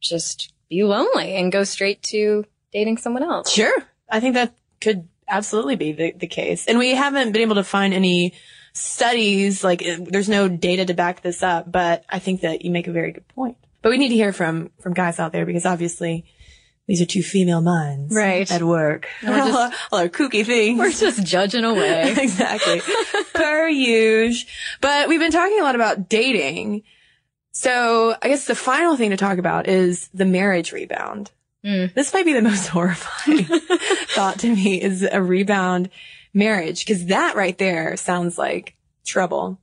just 0.01 0.53
be 0.69 0.83
lonely 0.83 1.35
and 1.35 1.51
go 1.51 1.63
straight 1.63 2.03
to 2.03 2.45
dating 2.73 2.97
someone 2.97 3.23
else? 3.23 3.49
Sure. 3.51 3.73
I 4.09 4.19
think 4.19 4.35
that 4.35 4.53
could 4.81 5.07
absolutely 5.27 5.75
be 5.77 5.91
the, 5.93 6.11
the 6.11 6.27
case. 6.27 6.67
And 6.67 6.77
we 6.79 6.91
haven't 6.95 7.31
been 7.31 7.41
able 7.41 7.55
to 7.55 7.63
find 7.63 7.93
any 7.93 8.33
studies, 8.73 9.63
like 9.63 9.81
uh, 9.85 9.97
there's 10.09 10.29
no 10.29 10.47
data 10.47 10.85
to 10.85 10.93
back 10.93 11.21
this 11.21 11.43
up, 11.43 11.71
but 11.71 12.03
I 12.09 12.19
think 12.19 12.41
that 12.41 12.63
you 12.65 12.71
make 12.71 12.87
a 12.87 12.91
very 12.91 13.11
good 13.11 13.27
point. 13.29 13.57
But 13.81 13.89
we 13.89 13.97
need 13.97 14.09
to 14.09 14.15
hear 14.15 14.33
from, 14.33 14.71
from 14.81 14.93
guys 14.93 15.19
out 15.19 15.31
there 15.31 15.45
because 15.45 15.65
obviously 15.65 16.25
these 16.89 17.01
are 17.03 17.05
two 17.05 17.21
female 17.21 17.61
minds. 17.61 18.13
Right. 18.13 18.51
At 18.51 18.63
work. 18.63 19.07
And 19.21 19.29
we're 19.29 19.45
just- 19.51 19.75
all 19.91 19.99
our 19.99 20.09
kooky 20.09 20.43
things. 20.43 20.79
We're 20.79 20.91
just 20.91 21.23
judging 21.23 21.63
away. 21.63 22.11
exactly. 22.17 22.81
per 23.33 23.67
usual. 23.69 24.49
But 24.81 25.07
we've 25.07 25.19
been 25.19 25.31
talking 25.31 25.59
a 25.59 25.63
lot 25.63 25.75
about 25.75 26.09
dating. 26.09 26.81
So 27.51 28.15
I 28.21 28.27
guess 28.29 28.45
the 28.47 28.55
final 28.55 28.97
thing 28.97 29.11
to 29.11 29.17
talk 29.17 29.37
about 29.37 29.67
is 29.67 30.09
the 30.15 30.25
marriage 30.25 30.71
rebound. 30.71 31.29
Mm. 31.63 31.93
This 31.93 32.11
might 32.11 32.25
be 32.25 32.33
the 32.33 32.41
most 32.41 32.67
horrifying 32.69 33.43
thought 34.15 34.39
to 34.39 34.49
me 34.55 34.81
is 34.81 35.03
a 35.03 35.21
rebound 35.21 35.89
marriage 36.33 36.85
because 36.85 37.05
that 37.07 37.35
right 37.35 37.57
there 37.57 37.97
sounds 37.97 38.37
like 38.37 38.75
trouble. 39.05 39.59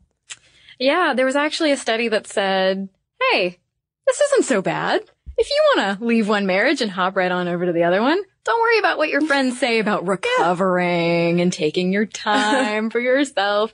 Yeah, 0.78 1.12
there 1.16 1.26
was 1.26 1.36
actually 1.36 1.72
a 1.72 1.76
study 1.76 2.08
that 2.08 2.26
said, 2.26 2.88
hey, 3.32 3.58
this 4.06 4.20
isn't 4.20 4.44
so 4.44 4.62
bad. 4.62 5.02
If 5.38 5.50
you 5.50 5.62
want 5.76 5.98
to 5.98 6.04
leave 6.04 6.28
one 6.28 6.46
marriage 6.46 6.80
and 6.80 6.90
hop 6.90 7.14
right 7.16 7.30
on 7.30 7.46
over 7.46 7.66
to 7.66 7.72
the 7.72 7.84
other 7.84 8.00
one, 8.00 8.20
don't 8.44 8.60
worry 8.60 8.78
about 8.78 8.96
what 8.96 9.10
your 9.10 9.20
friends 9.20 9.58
say 9.58 9.80
about 9.80 10.06
recovering 10.08 11.40
and 11.40 11.52
taking 11.52 11.92
your 11.92 12.06
time 12.06 12.90
for 12.90 13.00
yourself. 13.00 13.72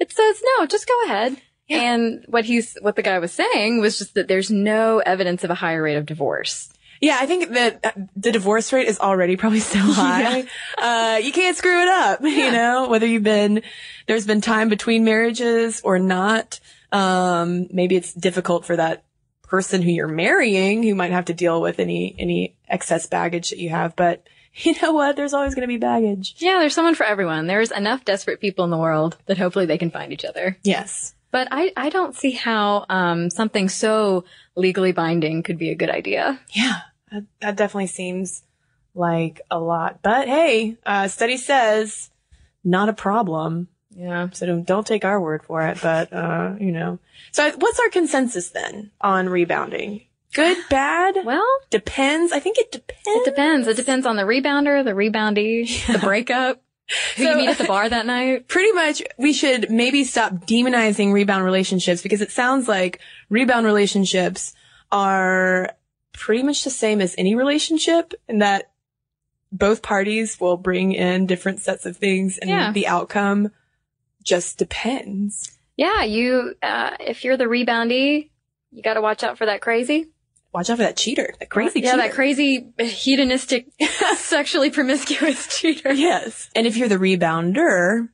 It 0.00 0.12
says, 0.12 0.42
no, 0.58 0.66
just 0.66 0.88
go 0.88 1.04
ahead. 1.04 1.36
And 1.70 2.24
what 2.28 2.44
he's, 2.44 2.76
what 2.80 2.96
the 2.96 3.02
guy 3.02 3.18
was 3.18 3.32
saying 3.32 3.80
was 3.80 3.98
just 3.98 4.14
that 4.14 4.28
there's 4.28 4.50
no 4.50 4.98
evidence 4.98 5.44
of 5.44 5.50
a 5.50 5.54
higher 5.54 5.82
rate 5.82 5.96
of 5.96 6.04
divorce. 6.04 6.70
Yeah, 7.00 7.16
I 7.20 7.26
think 7.26 7.50
that 7.50 7.84
uh, 7.84 7.90
the 8.16 8.32
divorce 8.32 8.72
rate 8.72 8.86
is 8.86 8.98
already 8.98 9.36
probably 9.36 9.60
so 9.60 9.78
high. 9.82 10.44
Uh, 10.78 11.18
you 11.18 11.32
can't 11.32 11.56
screw 11.56 11.82
it 11.82 11.88
up, 11.88 12.20
you 12.22 12.50
know, 12.50 12.88
whether 12.88 13.06
you've 13.06 13.22
been, 13.22 13.62
there's 14.06 14.26
been 14.26 14.40
time 14.40 14.68
between 14.68 15.04
marriages 15.04 15.80
or 15.84 15.98
not. 15.98 16.60
Um, 16.92 17.66
maybe 17.70 17.96
it's 17.96 18.12
difficult 18.12 18.64
for 18.64 18.76
that 18.76 19.04
person 19.44 19.82
who 19.82 19.90
you're 19.90 20.08
marrying 20.08 20.82
who 20.82 20.94
might 20.94 21.12
have 21.12 21.26
to 21.26 21.34
deal 21.34 21.60
with 21.60 21.78
any, 21.78 22.14
any 22.18 22.56
excess 22.68 23.06
baggage 23.06 23.50
that 23.50 23.58
you 23.58 23.70
have. 23.70 23.94
But 23.96 24.26
you 24.54 24.74
know 24.80 24.92
what? 24.92 25.16
There's 25.16 25.34
always 25.34 25.54
going 25.54 25.62
to 25.62 25.72
be 25.72 25.78
baggage. 25.78 26.36
Yeah, 26.38 26.58
there's 26.58 26.74
someone 26.74 26.94
for 26.94 27.04
everyone. 27.04 27.46
There's 27.46 27.70
enough 27.70 28.04
desperate 28.04 28.40
people 28.40 28.64
in 28.64 28.70
the 28.70 28.78
world 28.78 29.16
that 29.26 29.38
hopefully 29.38 29.66
they 29.66 29.78
can 29.78 29.90
find 29.90 30.12
each 30.12 30.24
other. 30.24 30.58
Yes. 30.62 31.14
But 31.30 31.48
I, 31.50 31.72
I 31.76 31.90
don't 31.90 32.14
see 32.14 32.30
how 32.30 32.86
um, 32.88 33.30
something 33.30 33.68
so 33.68 34.24
legally 34.54 34.92
binding 34.92 35.42
could 35.42 35.58
be 35.58 35.70
a 35.70 35.74
good 35.74 35.90
idea. 35.90 36.38
Yeah, 36.50 36.78
that, 37.10 37.24
that 37.40 37.56
definitely 37.56 37.88
seems 37.88 38.44
like 38.94 39.40
a 39.50 39.58
lot. 39.58 39.98
But 40.02 40.28
hey, 40.28 40.76
uh, 40.86 41.08
study 41.08 41.36
says 41.36 42.10
not 42.62 42.88
a 42.88 42.92
problem. 42.92 43.66
Yeah. 43.96 44.28
So 44.32 44.46
don't, 44.46 44.64
don't 44.64 44.86
take 44.86 45.04
our 45.04 45.20
word 45.20 45.42
for 45.44 45.62
it, 45.66 45.78
but, 45.82 46.12
uh, 46.12 46.54
you 46.58 46.72
know. 46.72 46.98
So 47.32 47.50
what's 47.56 47.78
our 47.80 47.90
consensus 47.90 48.50
then 48.50 48.90
on 49.00 49.28
rebounding? 49.28 50.02
Good, 50.32 50.58
bad? 50.68 51.16
Well, 51.24 51.46
Depends. 51.70 52.32
I 52.32 52.40
think 52.40 52.58
it 52.58 52.72
depends. 52.72 53.00
it 53.06 53.24
depends. 53.24 53.68
It 53.68 53.76
depends 53.76 54.04
on 54.04 54.16
the 54.16 54.24
rebounder, 54.24 54.84
the 54.84 54.90
reboundee, 54.90 55.86
the 55.92 55.98
breakup, 56.00 56.60
who 57.16 57.22
you 57.22 57.36
meet 57.36 57.48
at 57.50 57.58
the 57.58 57.64
bar 57.64 57.88
that 57.88 58.04
night. 58.04 58.48
Pretty 58.48 58.72
much, 58.72 59.00
we 59.16 59.32
should 59.32 59.70
maybe 59.70 60.02
stop 60.02 60.32
demonizing 60.32 61.12
rebound 61.12 61.44
relationships 61.44 62.02
because 62.02 62.20
it 62.20 62.32
sounds 62.32 62.66
like 62.66 62.98
rebound 63.30 63.64
relationships 63.64 64.54
are 64.90 65.70
pretty 66.12 66.42
much 66.42 66.62
the 66.64 66.70
same 66.70 67.00
as 67.00 67.14
any 67.18 67.34
relationship 67.34 68.12
in 68.28 68.38
that 68.38 68.70
both 69.52 69.82
parties 69.82 70.38
will 70.40 70.56
bring 70.56 70.92
in 70.92 71.26
different 71.26 71.60
sets 71.60 71.86
of 71.86 71.96
things 71.96 72.38
and 72.38 72.50
Yeah. 72.50 72.72
the 72.72 72.86
outcome 72.88 73.50
just 74.24 74.58
depends. 74.58 75.56
Yeah, 75.76 76.02
you, 76.04 76.54
uh, 76.62 76.96
if 77.00 77.24
you're 77.24 77.36
the 77.36 77.44
reboundee, 77.44 78.30
you 78.70 78.82
got 78.82 78.94
to 78.94 79.00
watch 79.00 79.22
out 79.22 79.38
for 79.38 79.46
that 79.46 79.60
crazy. 79.60 80.08
Watch 80.52 80.70
out 80.70 80.76
for 80.76 80.84
that 80.84 80.96
cheater, 80.96 81.34
that 81.40 81.50
crazy 81.50 81.80
yeah, 81.80 81.92
cheater. 81.92 82.02
that 82.02 82.12
crazy 82.12 82.68
hedonistic, 82.78 83.66
sexually 84.16 84.70
promiscuous 84.70 85.58
cheater. 85.58 85.92
Yes. 85.92 86.48
And 86.54 86.64
if 86.66 86.76
you're 86.76 86.88
the 86.88 86.96
rebounder, 86.96 88.08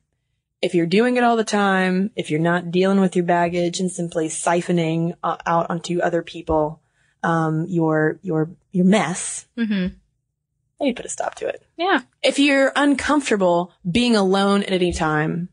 if 0.59 0.73
you're 0.73 0.87
doing 0.87 1.17
it 1.17 1.23
all 1.23 1.35
the 1.37 1.43
time, 1.43 2.09
if 2.15 2.31
you're 2.31 2.39
not 2.39 2.71
dealing 2.71 2.99
with 2.99 3.15
your 3.15 3.25
baggage 3.25 3.79
and 3.79 3.91
simply 3.91 4.27
siphoning 4.27 5.13
uh, 5.23 5.37
out 5.45 5.69
onto 5.69 5.99
other 6.01 6.23
people, 6.23 6.81
um, 7.21 7.65
your, 7.69 8.19
your, 8.23 8.49
your 8.71 8.85
mess, 8.85 9.45
Mm-hmm. 9.55 9.93
maybe 10.79 10.93
put 10.95 11.05
a 11.05 11.09
stop 11.09 11.35
to 11.35 11.47
it. 11.47 11.63
Yeah. 11.77 12.01
If 12.23 12.39
you're 12.39 12.71
uncomfortable 12.75 13.71
being 13.89 14.15
alone 14.15 14.63
at 14.63 14.71
any 14.71 14.93
time, 14.93 15.49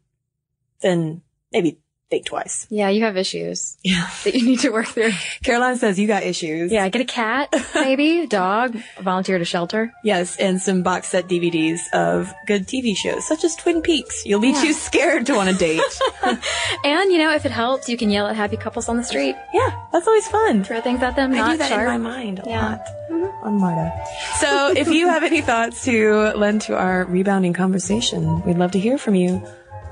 then 0.83 1.23
maybe 1.53 1.79
think 2.11 2.25
twice. 2.25 2.67
Yeah, 2.71 2.89
you 2.89 3.03
have 3.03 3.19
issues 3.19 3.77
Yeah. 3.85 4.09
that 4.25 4.35
you 4.35 4.43
need 4.47 4.61
to 4.61 4.71
work 4.71 4.87
through. 4.87 5.11
Caroline 5.45 5.77
says 5.77 5.99
you 5.99 6.07
got 6.07 6.23
issues. 6.23 6.73
Yeah, 6.73 6.89
get 6.89 7.03
a 7.03 7.05
cat, 7.05 7.53
maybe, 7.75 8.21
a 8.21 8.27
dog, 8.27 8.79
volunteer 8.99 9.37
at 9.37 9.43
a 9.43 9.45
shelter. 9.45 9.93
Yes, 10.03 10.35
and 10.39 10.59
some 10.59 10.83
box 10.83 11.09
set 11.09 11.29
DVDs 11.29 11.81
of 11.93 12.33
good 12.47 12.67
TV 12.67 12.97
shows, 12.97 13.27
such 13.29 13.45
as 13.45 13.55
Twin 13.57 13.83
Peaks. 13.83 14.25
You'll 14.25 14.41
be 14.41 14.55
too 14.55 14.73
scared 14.73 15.27
to 15.27 15.35
want 15.35 15.51
to 15.51 15.57
date. 15.57 15.83
And, 16.85 17.13
you 17.13 17.19
know, 17.19 17.33
if 17.35 17.45
it 17.45 17.51
helps, 17.53 17.89
you 17.91 17.97
can 17.99 18.09
yell 18.11 18.27
at 18.27 18.37
happy 18.37 18.57
couples 18.57 18.89
on 18.89 18.97
the 18.97 19.05
street. 19.05 19.37
yeah, 19.53 19.71
that's 19.93 20.07
always 20.07 20.27
fun. 20.29 20.65
Throw 20.65 20.81
things 20.81 21.03
at 21.03 21.15
them, 21.17 21.33
I 21.33 21.37
not 21.37 21.51
do 21.53 21.57
that 21.59 21.69
sharp. 21.69 21.95
in 21.95 22.03
my 22.03 22.11
mind 22.11 22.39
a 22.39 22.49
Yeah. 22.49 22.69
lot 22.71 22.87
mm-hmm. 23.11 23.47
on 23.47 23.55
Marta. 23.61 23.93
So 24.41 24.73
if 24.75 24.89
you 24.89 25.09
have 25.09 25.25
any 25.25 25.41
thoughts 25.43 25.85
to 25.85 26.33
lend 26.37 26.63
to 26.63 26.77
our 26.77 27.05
rebounding 27.05 27.53
conversation, 27.53 28.43
we'd 28.45 28.57
love 28.59 28.71
to 28.73 28.79
hear 28.79 28.97
from 28.97 29.15
you. 29.15 29.43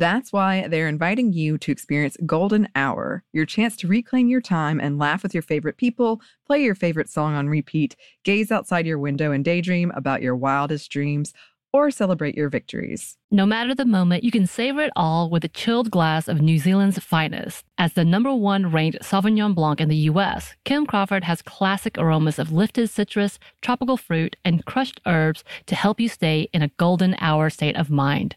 That's 0.00 0.32
why 0.32 0.66
they're 0.66 0.88
inviting 0.88 1.34
you 1.34 1.58
to 1.58 1.70
experience 1.70 2.16
Golden 2.24 2.68
Hour, 2.74 3.22
your 3.34 3.44
chance 3.44 3.76
to 3.76 3.86
reclaim 3.86 4.28
your 4.28 4.40
time 4.40 4.80
and 4.80 4.98
laugh 4.98 5.22
with 5.22 5.34
your 5.34 5.42
favorite 5.42 5.76
people, 5.76 6.22
play 6.46 6.64
your 6.64 6.74
favorite 6.74 7.10
song 7.10 7.34
on 7.34 7.50
repeat, 7.50 7.96
gaze 8.24 8.50
outside 8.50 8.86
your 8.86 8.98
window 8.98 9.30
and 9.30 9.44
daydream 9.44 9.92
about 9.94 10.22
your 10.22 10.34
wildest 10.34 10.90
dreams, 10.90 11.34
or 11.70 11.90
celebrate 11.90 12.34
your 12.34 12.48
victories. 12.48 13.18
No 13.30 13.44
matter 13.44 13.74
the 13.74 13.84
moment, 13.84 14.24
you 14.24 14.30
can 14.30 14.46
savor 14.46 14.80
it 14.80 14.92
all 14.96 15.28
with 15.28 15.44
a 15.44 15.48
chilled 15.48 15.90
glass 15.90 16.28
of 16.28 16.40
New 16.40 16.58
Zealand's 16.58 16.98
finest. 16.98 17.66
As 17.76 17.92
the 17.92 18.04
number 18.04 18.34
one 18.34 18.72
ranked 18.72 19.02
Sauvignon 19.02 19.54
Blanc 19.54 19.82
in 19.82 19.90
the 19.90 20.08
US, 20.08 20.54
Kim 20.64 20.86
Crawford 20.86 21.24
has 21.24 21.42
classic 21.42 21.98
aromas 21.98 22.38
of 22.38 22.50
lifted 22.50 22.88
citrus, 22.88 23.38
tropical 23.60 23.98
fruit, 23.98 24.34
and 24.46 24.64
crushed 24.64 25.02
herbs 25.04 25.44
to 25.66 25.74
help 25.74 26.00
you 26.00 26.08
stay 26.08 26.48
in 26.54 26.62
a 26.62 26.70
golden 26.78 27.16
hour 27.20 27.50
state 27.50 27.76
of 27.76 27.90
mind. 27.90 28.36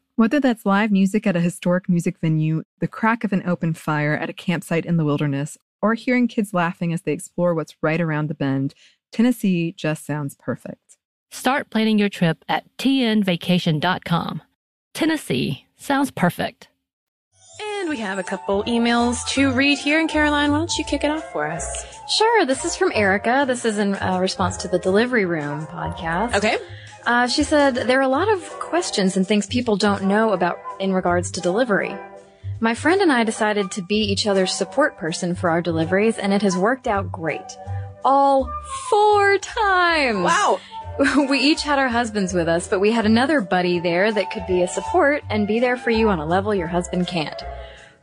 Whether 0.21 0.39
that's 0.39 0.67
live 0.67 0.91
music 0.91 1.25
at 1.25 1.35
a 1.35 1.39
historic 1.39 1.89
music 1.89 2.19
venue, 2.19 2.61
the 2.77 2.87
crack 2.87 3.23
of 3.23 3.33
an 3.33 3.41
open 3.43 3.73
fire 3.73 4.13
at 4.13 4.29
a 4.29 4.33
campsite 4.33 4.85
in 4.85 4.97
the 4.97 5.03
wilderness, 5.03 5.57
or 5.81 5.95
hearing 5.95 6.27
kids 6.27 6.53
laughing 6.53 6.93
as 6.93 7.01
they 7.01 7.11
explore 7.11 7.55
what's 7.55 7.75
right 7.81 7.99
around 7.99 8.27
the 8.27 8.35
bend, 8.35 8.75
Tennessee 9.11 9.73
just 9.75 10.05
sounds 10.05 10.35
perfect. 10.35 10.99
Start 11.31 11.71
planning 11.71 11.97
your 11.97 12.07
trip 12.07 12.45
at 12.47 12.65
tnvacation.com. 12.77 14.43
Tennessee 14.93 15.65
sounds 15.75 16.11
perfect. 16.11 16.67
And 17.59 17.89
we 17.89 17.97
have 17.97 18.19
a 18.19 18.23
couple 18.23 18.63
emails 18.65 19.27
to 19.29 19.51
read 19.51 19.79
here. 19.79 19.99
And 19.99 20.07
Caroline, 20.07 20.51
why 20.51 20.59
don't 20.59 20.77
you 20.77 20.83
kick 20.83 21.03
it 21.03 21.09
off 21.09 21.31
for 21.31 21.47
us? 21.47 21.83
Sure. 22.15 22.45
This 22.45 22.63
is 22.63 22.75
from 22.75 22.91
Erica. 22.93 23.45
This 23.47 23.65
is 23.65 23.79
in 23.79 23.95
uh, 23.95 24.19
response 24.19 24.57
to 24.57 24.67
the 24.67 24.77
Delivery 24.77 25.25
Room 25.25 25.65
podcast. 25.65 26.35
Okay. 26.35 26.59
Uh, 27.05 27.27
she 27.27 27.43
said 27.43 27.75
there 27.75 27.99
are 27.99 28.03
a 28.03 28.07
lot 28.07 28.31
of 28.31 28.41
questions 28.59 29.17
and 29.17 29.27
things 29.27 29.47
people 29.47 29.75
don't 29.75 30.03
know 30.03 30.33
about 30.33 30.57
in 30.79 30.93
regards 30.93 31.31
to 31.31 31.41
delivery. 31.41 31.95
My 32.59 32.75
friend 32.75 33.01
and 33.01 33.11
I 33.11 33.23
decided 33.23 33.71
to 33.71 33.81
be 33.81 33.97
each 33.97 34.27
other's 34.27 34.53
support 34.53 34.97
person 34.97 35.33
for 35.33 35.49
our 35.49 35.61
deliveries, 35.61 36.19
and 36.19 36.31
it 36.31 36.43
has 36.43 36.55
worked 36.55 36.87
out 36.87 37.11
great. 37.11 37.57
All 38.05 38.47
four 38.89 39.39
times! 39.39 40.19
Wow. 40.19 40.59
we 41.27 41.39
each 41.39 41.63
had 41.63 41.79
our 41.79 41.87
husbands 41.87 42.33
with 42.33 42.47
us, 42.47 42.67
but 42.67 42.79
we 42.79 42.91
had 42.91 43.07
another 43.07 43.41
buddy 43.41 43.79
there 43.79 44.11
that 44.11 44.29
could 44.31 44.45
be 44.45 44.61
a 44.61 44.67
support 44.67 45.23
and 45.29 45.47
be 45.47 45.59
there 45.59 45.77
for 45.77 45.89
you 45.89 46.09
on 46.09 46.19
a 46.19 46.25
level 46.25 46.53
your 46.53 46.67
husband 46.67 47.07
can't. 47.07 47.41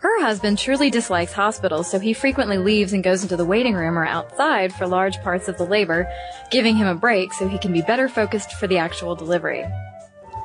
Her 0.00 0.20
husband 0.20 0.58
truly 0.58 0.90
dislikes 0.90 1.32
hospitals, 1.32 1.90
so 1.90 1.98
he 1.98 2.12
frequently 2.12 2.56
leaves 2.56 2.92
and 2.92 3.02
goes 3.02 3.22
into 3.24 3.37
the 3.37 3.44
waiting 3.44 3.74
room 3.74 3.98
or 3.98 4.06
outside 4.06 4.72
for 4.72 4.87
large 4.87 5.20
parts 5.22 5.48
of 5.48 5.58
the 5.58 5.66
labor, 5.66 6.08
giving 6.52 6.76
him 6.76 6.87
a 6.87 6.94
break 6.94 7.32
so 7.32 7.48
he 7.48 7.58
can 7.58 7.72
be 7.72 7.82
better 7.82 8.08
focused 8.08 8.52
for 8.52 8.68
the 8.68 8.78
actual 8.78 9.16
delivery. 9.16 9.66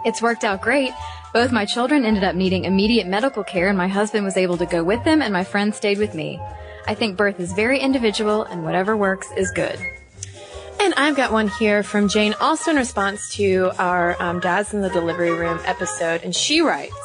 It's 0.05 0.23
worked 0.23 0.43
out 0.43 0.63
great. 0.63 0.91
Both 1.33 1.51
my 1.51 1.65
children 1.65 2.03
ended 2.03 2.23
up 2.23 2.35
needing 2.35 2.65
immediate 2.65 3.05
medical 3.05 3.43
care 3.43 3.69
and 3.69 3.77
my 3.77 3.87
husband 3.87 4.25
was 4.25 4.37
able 4.37 4.57
to 4.57 4.65
go 4.65 4.83
with 4.83 5.03
them 5.03 5.21
and 5.21 5.31
my 5.31 5.43
friend 5.43 5.73
stayed 5.73 5.99
with 5.99 6.15
me. 6.15 6.41
I 6.87 6.95
think 6.95 7.15
birth 7.15 7.39
is 7.39 7.53
very 7.53 7.79
individual 7.79 8.43
and 8.43 8.63
whatever 8.63 8.97
works 8.97 9.27
is 9.37 9.51
good. 9.51 9.79
And 10.79 10.95
I've 10.95 11.15
got 11.15 11.31
one 11.31 11.47
here 11.47 11.83
from 11.83 12.09
Jane, 12.09 12.33
also 12.41 12.71
in 12.71 12.77
response 12.77 13.29
to 13.35 13.71
our 13.77 14.21
um, 14.21 14.39
Dads 14.39 14.73
in 14.73 14.81
the 14.81 14.89
Delivery 14.89 15.31
Room 15.31 15.59
episode. 15.63 16.23
And 16.23 16.35
she 16.35 16.59
writes, 16.59 16.95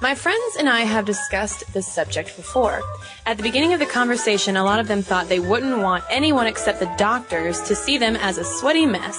my 0.00 0.14
friends 0.14 0.56
and 0.58 0.68
I 0.68 0.80
have 0.80 1.04
discussed 1.04 1.72
this 1.72 1.90
subject 1.90 2.36
before. 2.36 2.82
At 3.24 3.38
the 3.38 3.42
beginning 3.42 3.72
of 3.72 3.78
the 3.78 3.86
conversation, 3.86 4.56
a 4.56 4.64
lot 4.64 4.78
of 4.78 4.88
them 4.88 5.02
thought 5.02 5.28
they 5.28 5.40
wouldn't 5.40 5.78
want 5.78 6.04
anyone 6.10 6.46
except 6.46 6.80
the 6.80 6.94
doctors 6.98 7.60
to 7.62 7.74
see 7.74 7.96
them 7.96 8.14
as 8.16 8.36
a 8.36 8.44
sweaty 8.44 8.84
mess. 8.84 9.18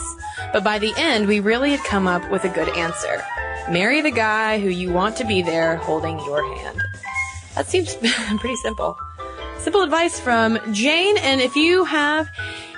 But 0.54 0.64
by 0.64 0.78
the 0.78 0.94
end, 0.98 1.28
we 1.28 1.40
really 1.40 1.72
had 1.72 1.84
come 1.84 2.08
up 2.08 2.30
with 2.30 2.44
a 2.46 2.50
good 2.50 2.70
answer. 2.70 3.24
Marry 3.70 4.02
the 4.02 4.12
guy 4.12 4.60
who 4.60 4.70
you 4.70 4.92
want 4.92 5.18
to 5.18 5.26
be 5.26 5.42
there 5.42 5.78
holding 5.78 6.20
your 6.20 6.44
hand. 6.58 6.82
That 7.56 7.68
seems 7.68 7.96
pretty 8.40 8.56
simple. 8.58 8.98
Simple 9.58 9.82
advice 9.82 10.20
from 10.20 10.60
Jane, 10.72 11.18
and 11.18 11.42
if 11.42 11.56
you 11.56 11.84
have 11.86 12.30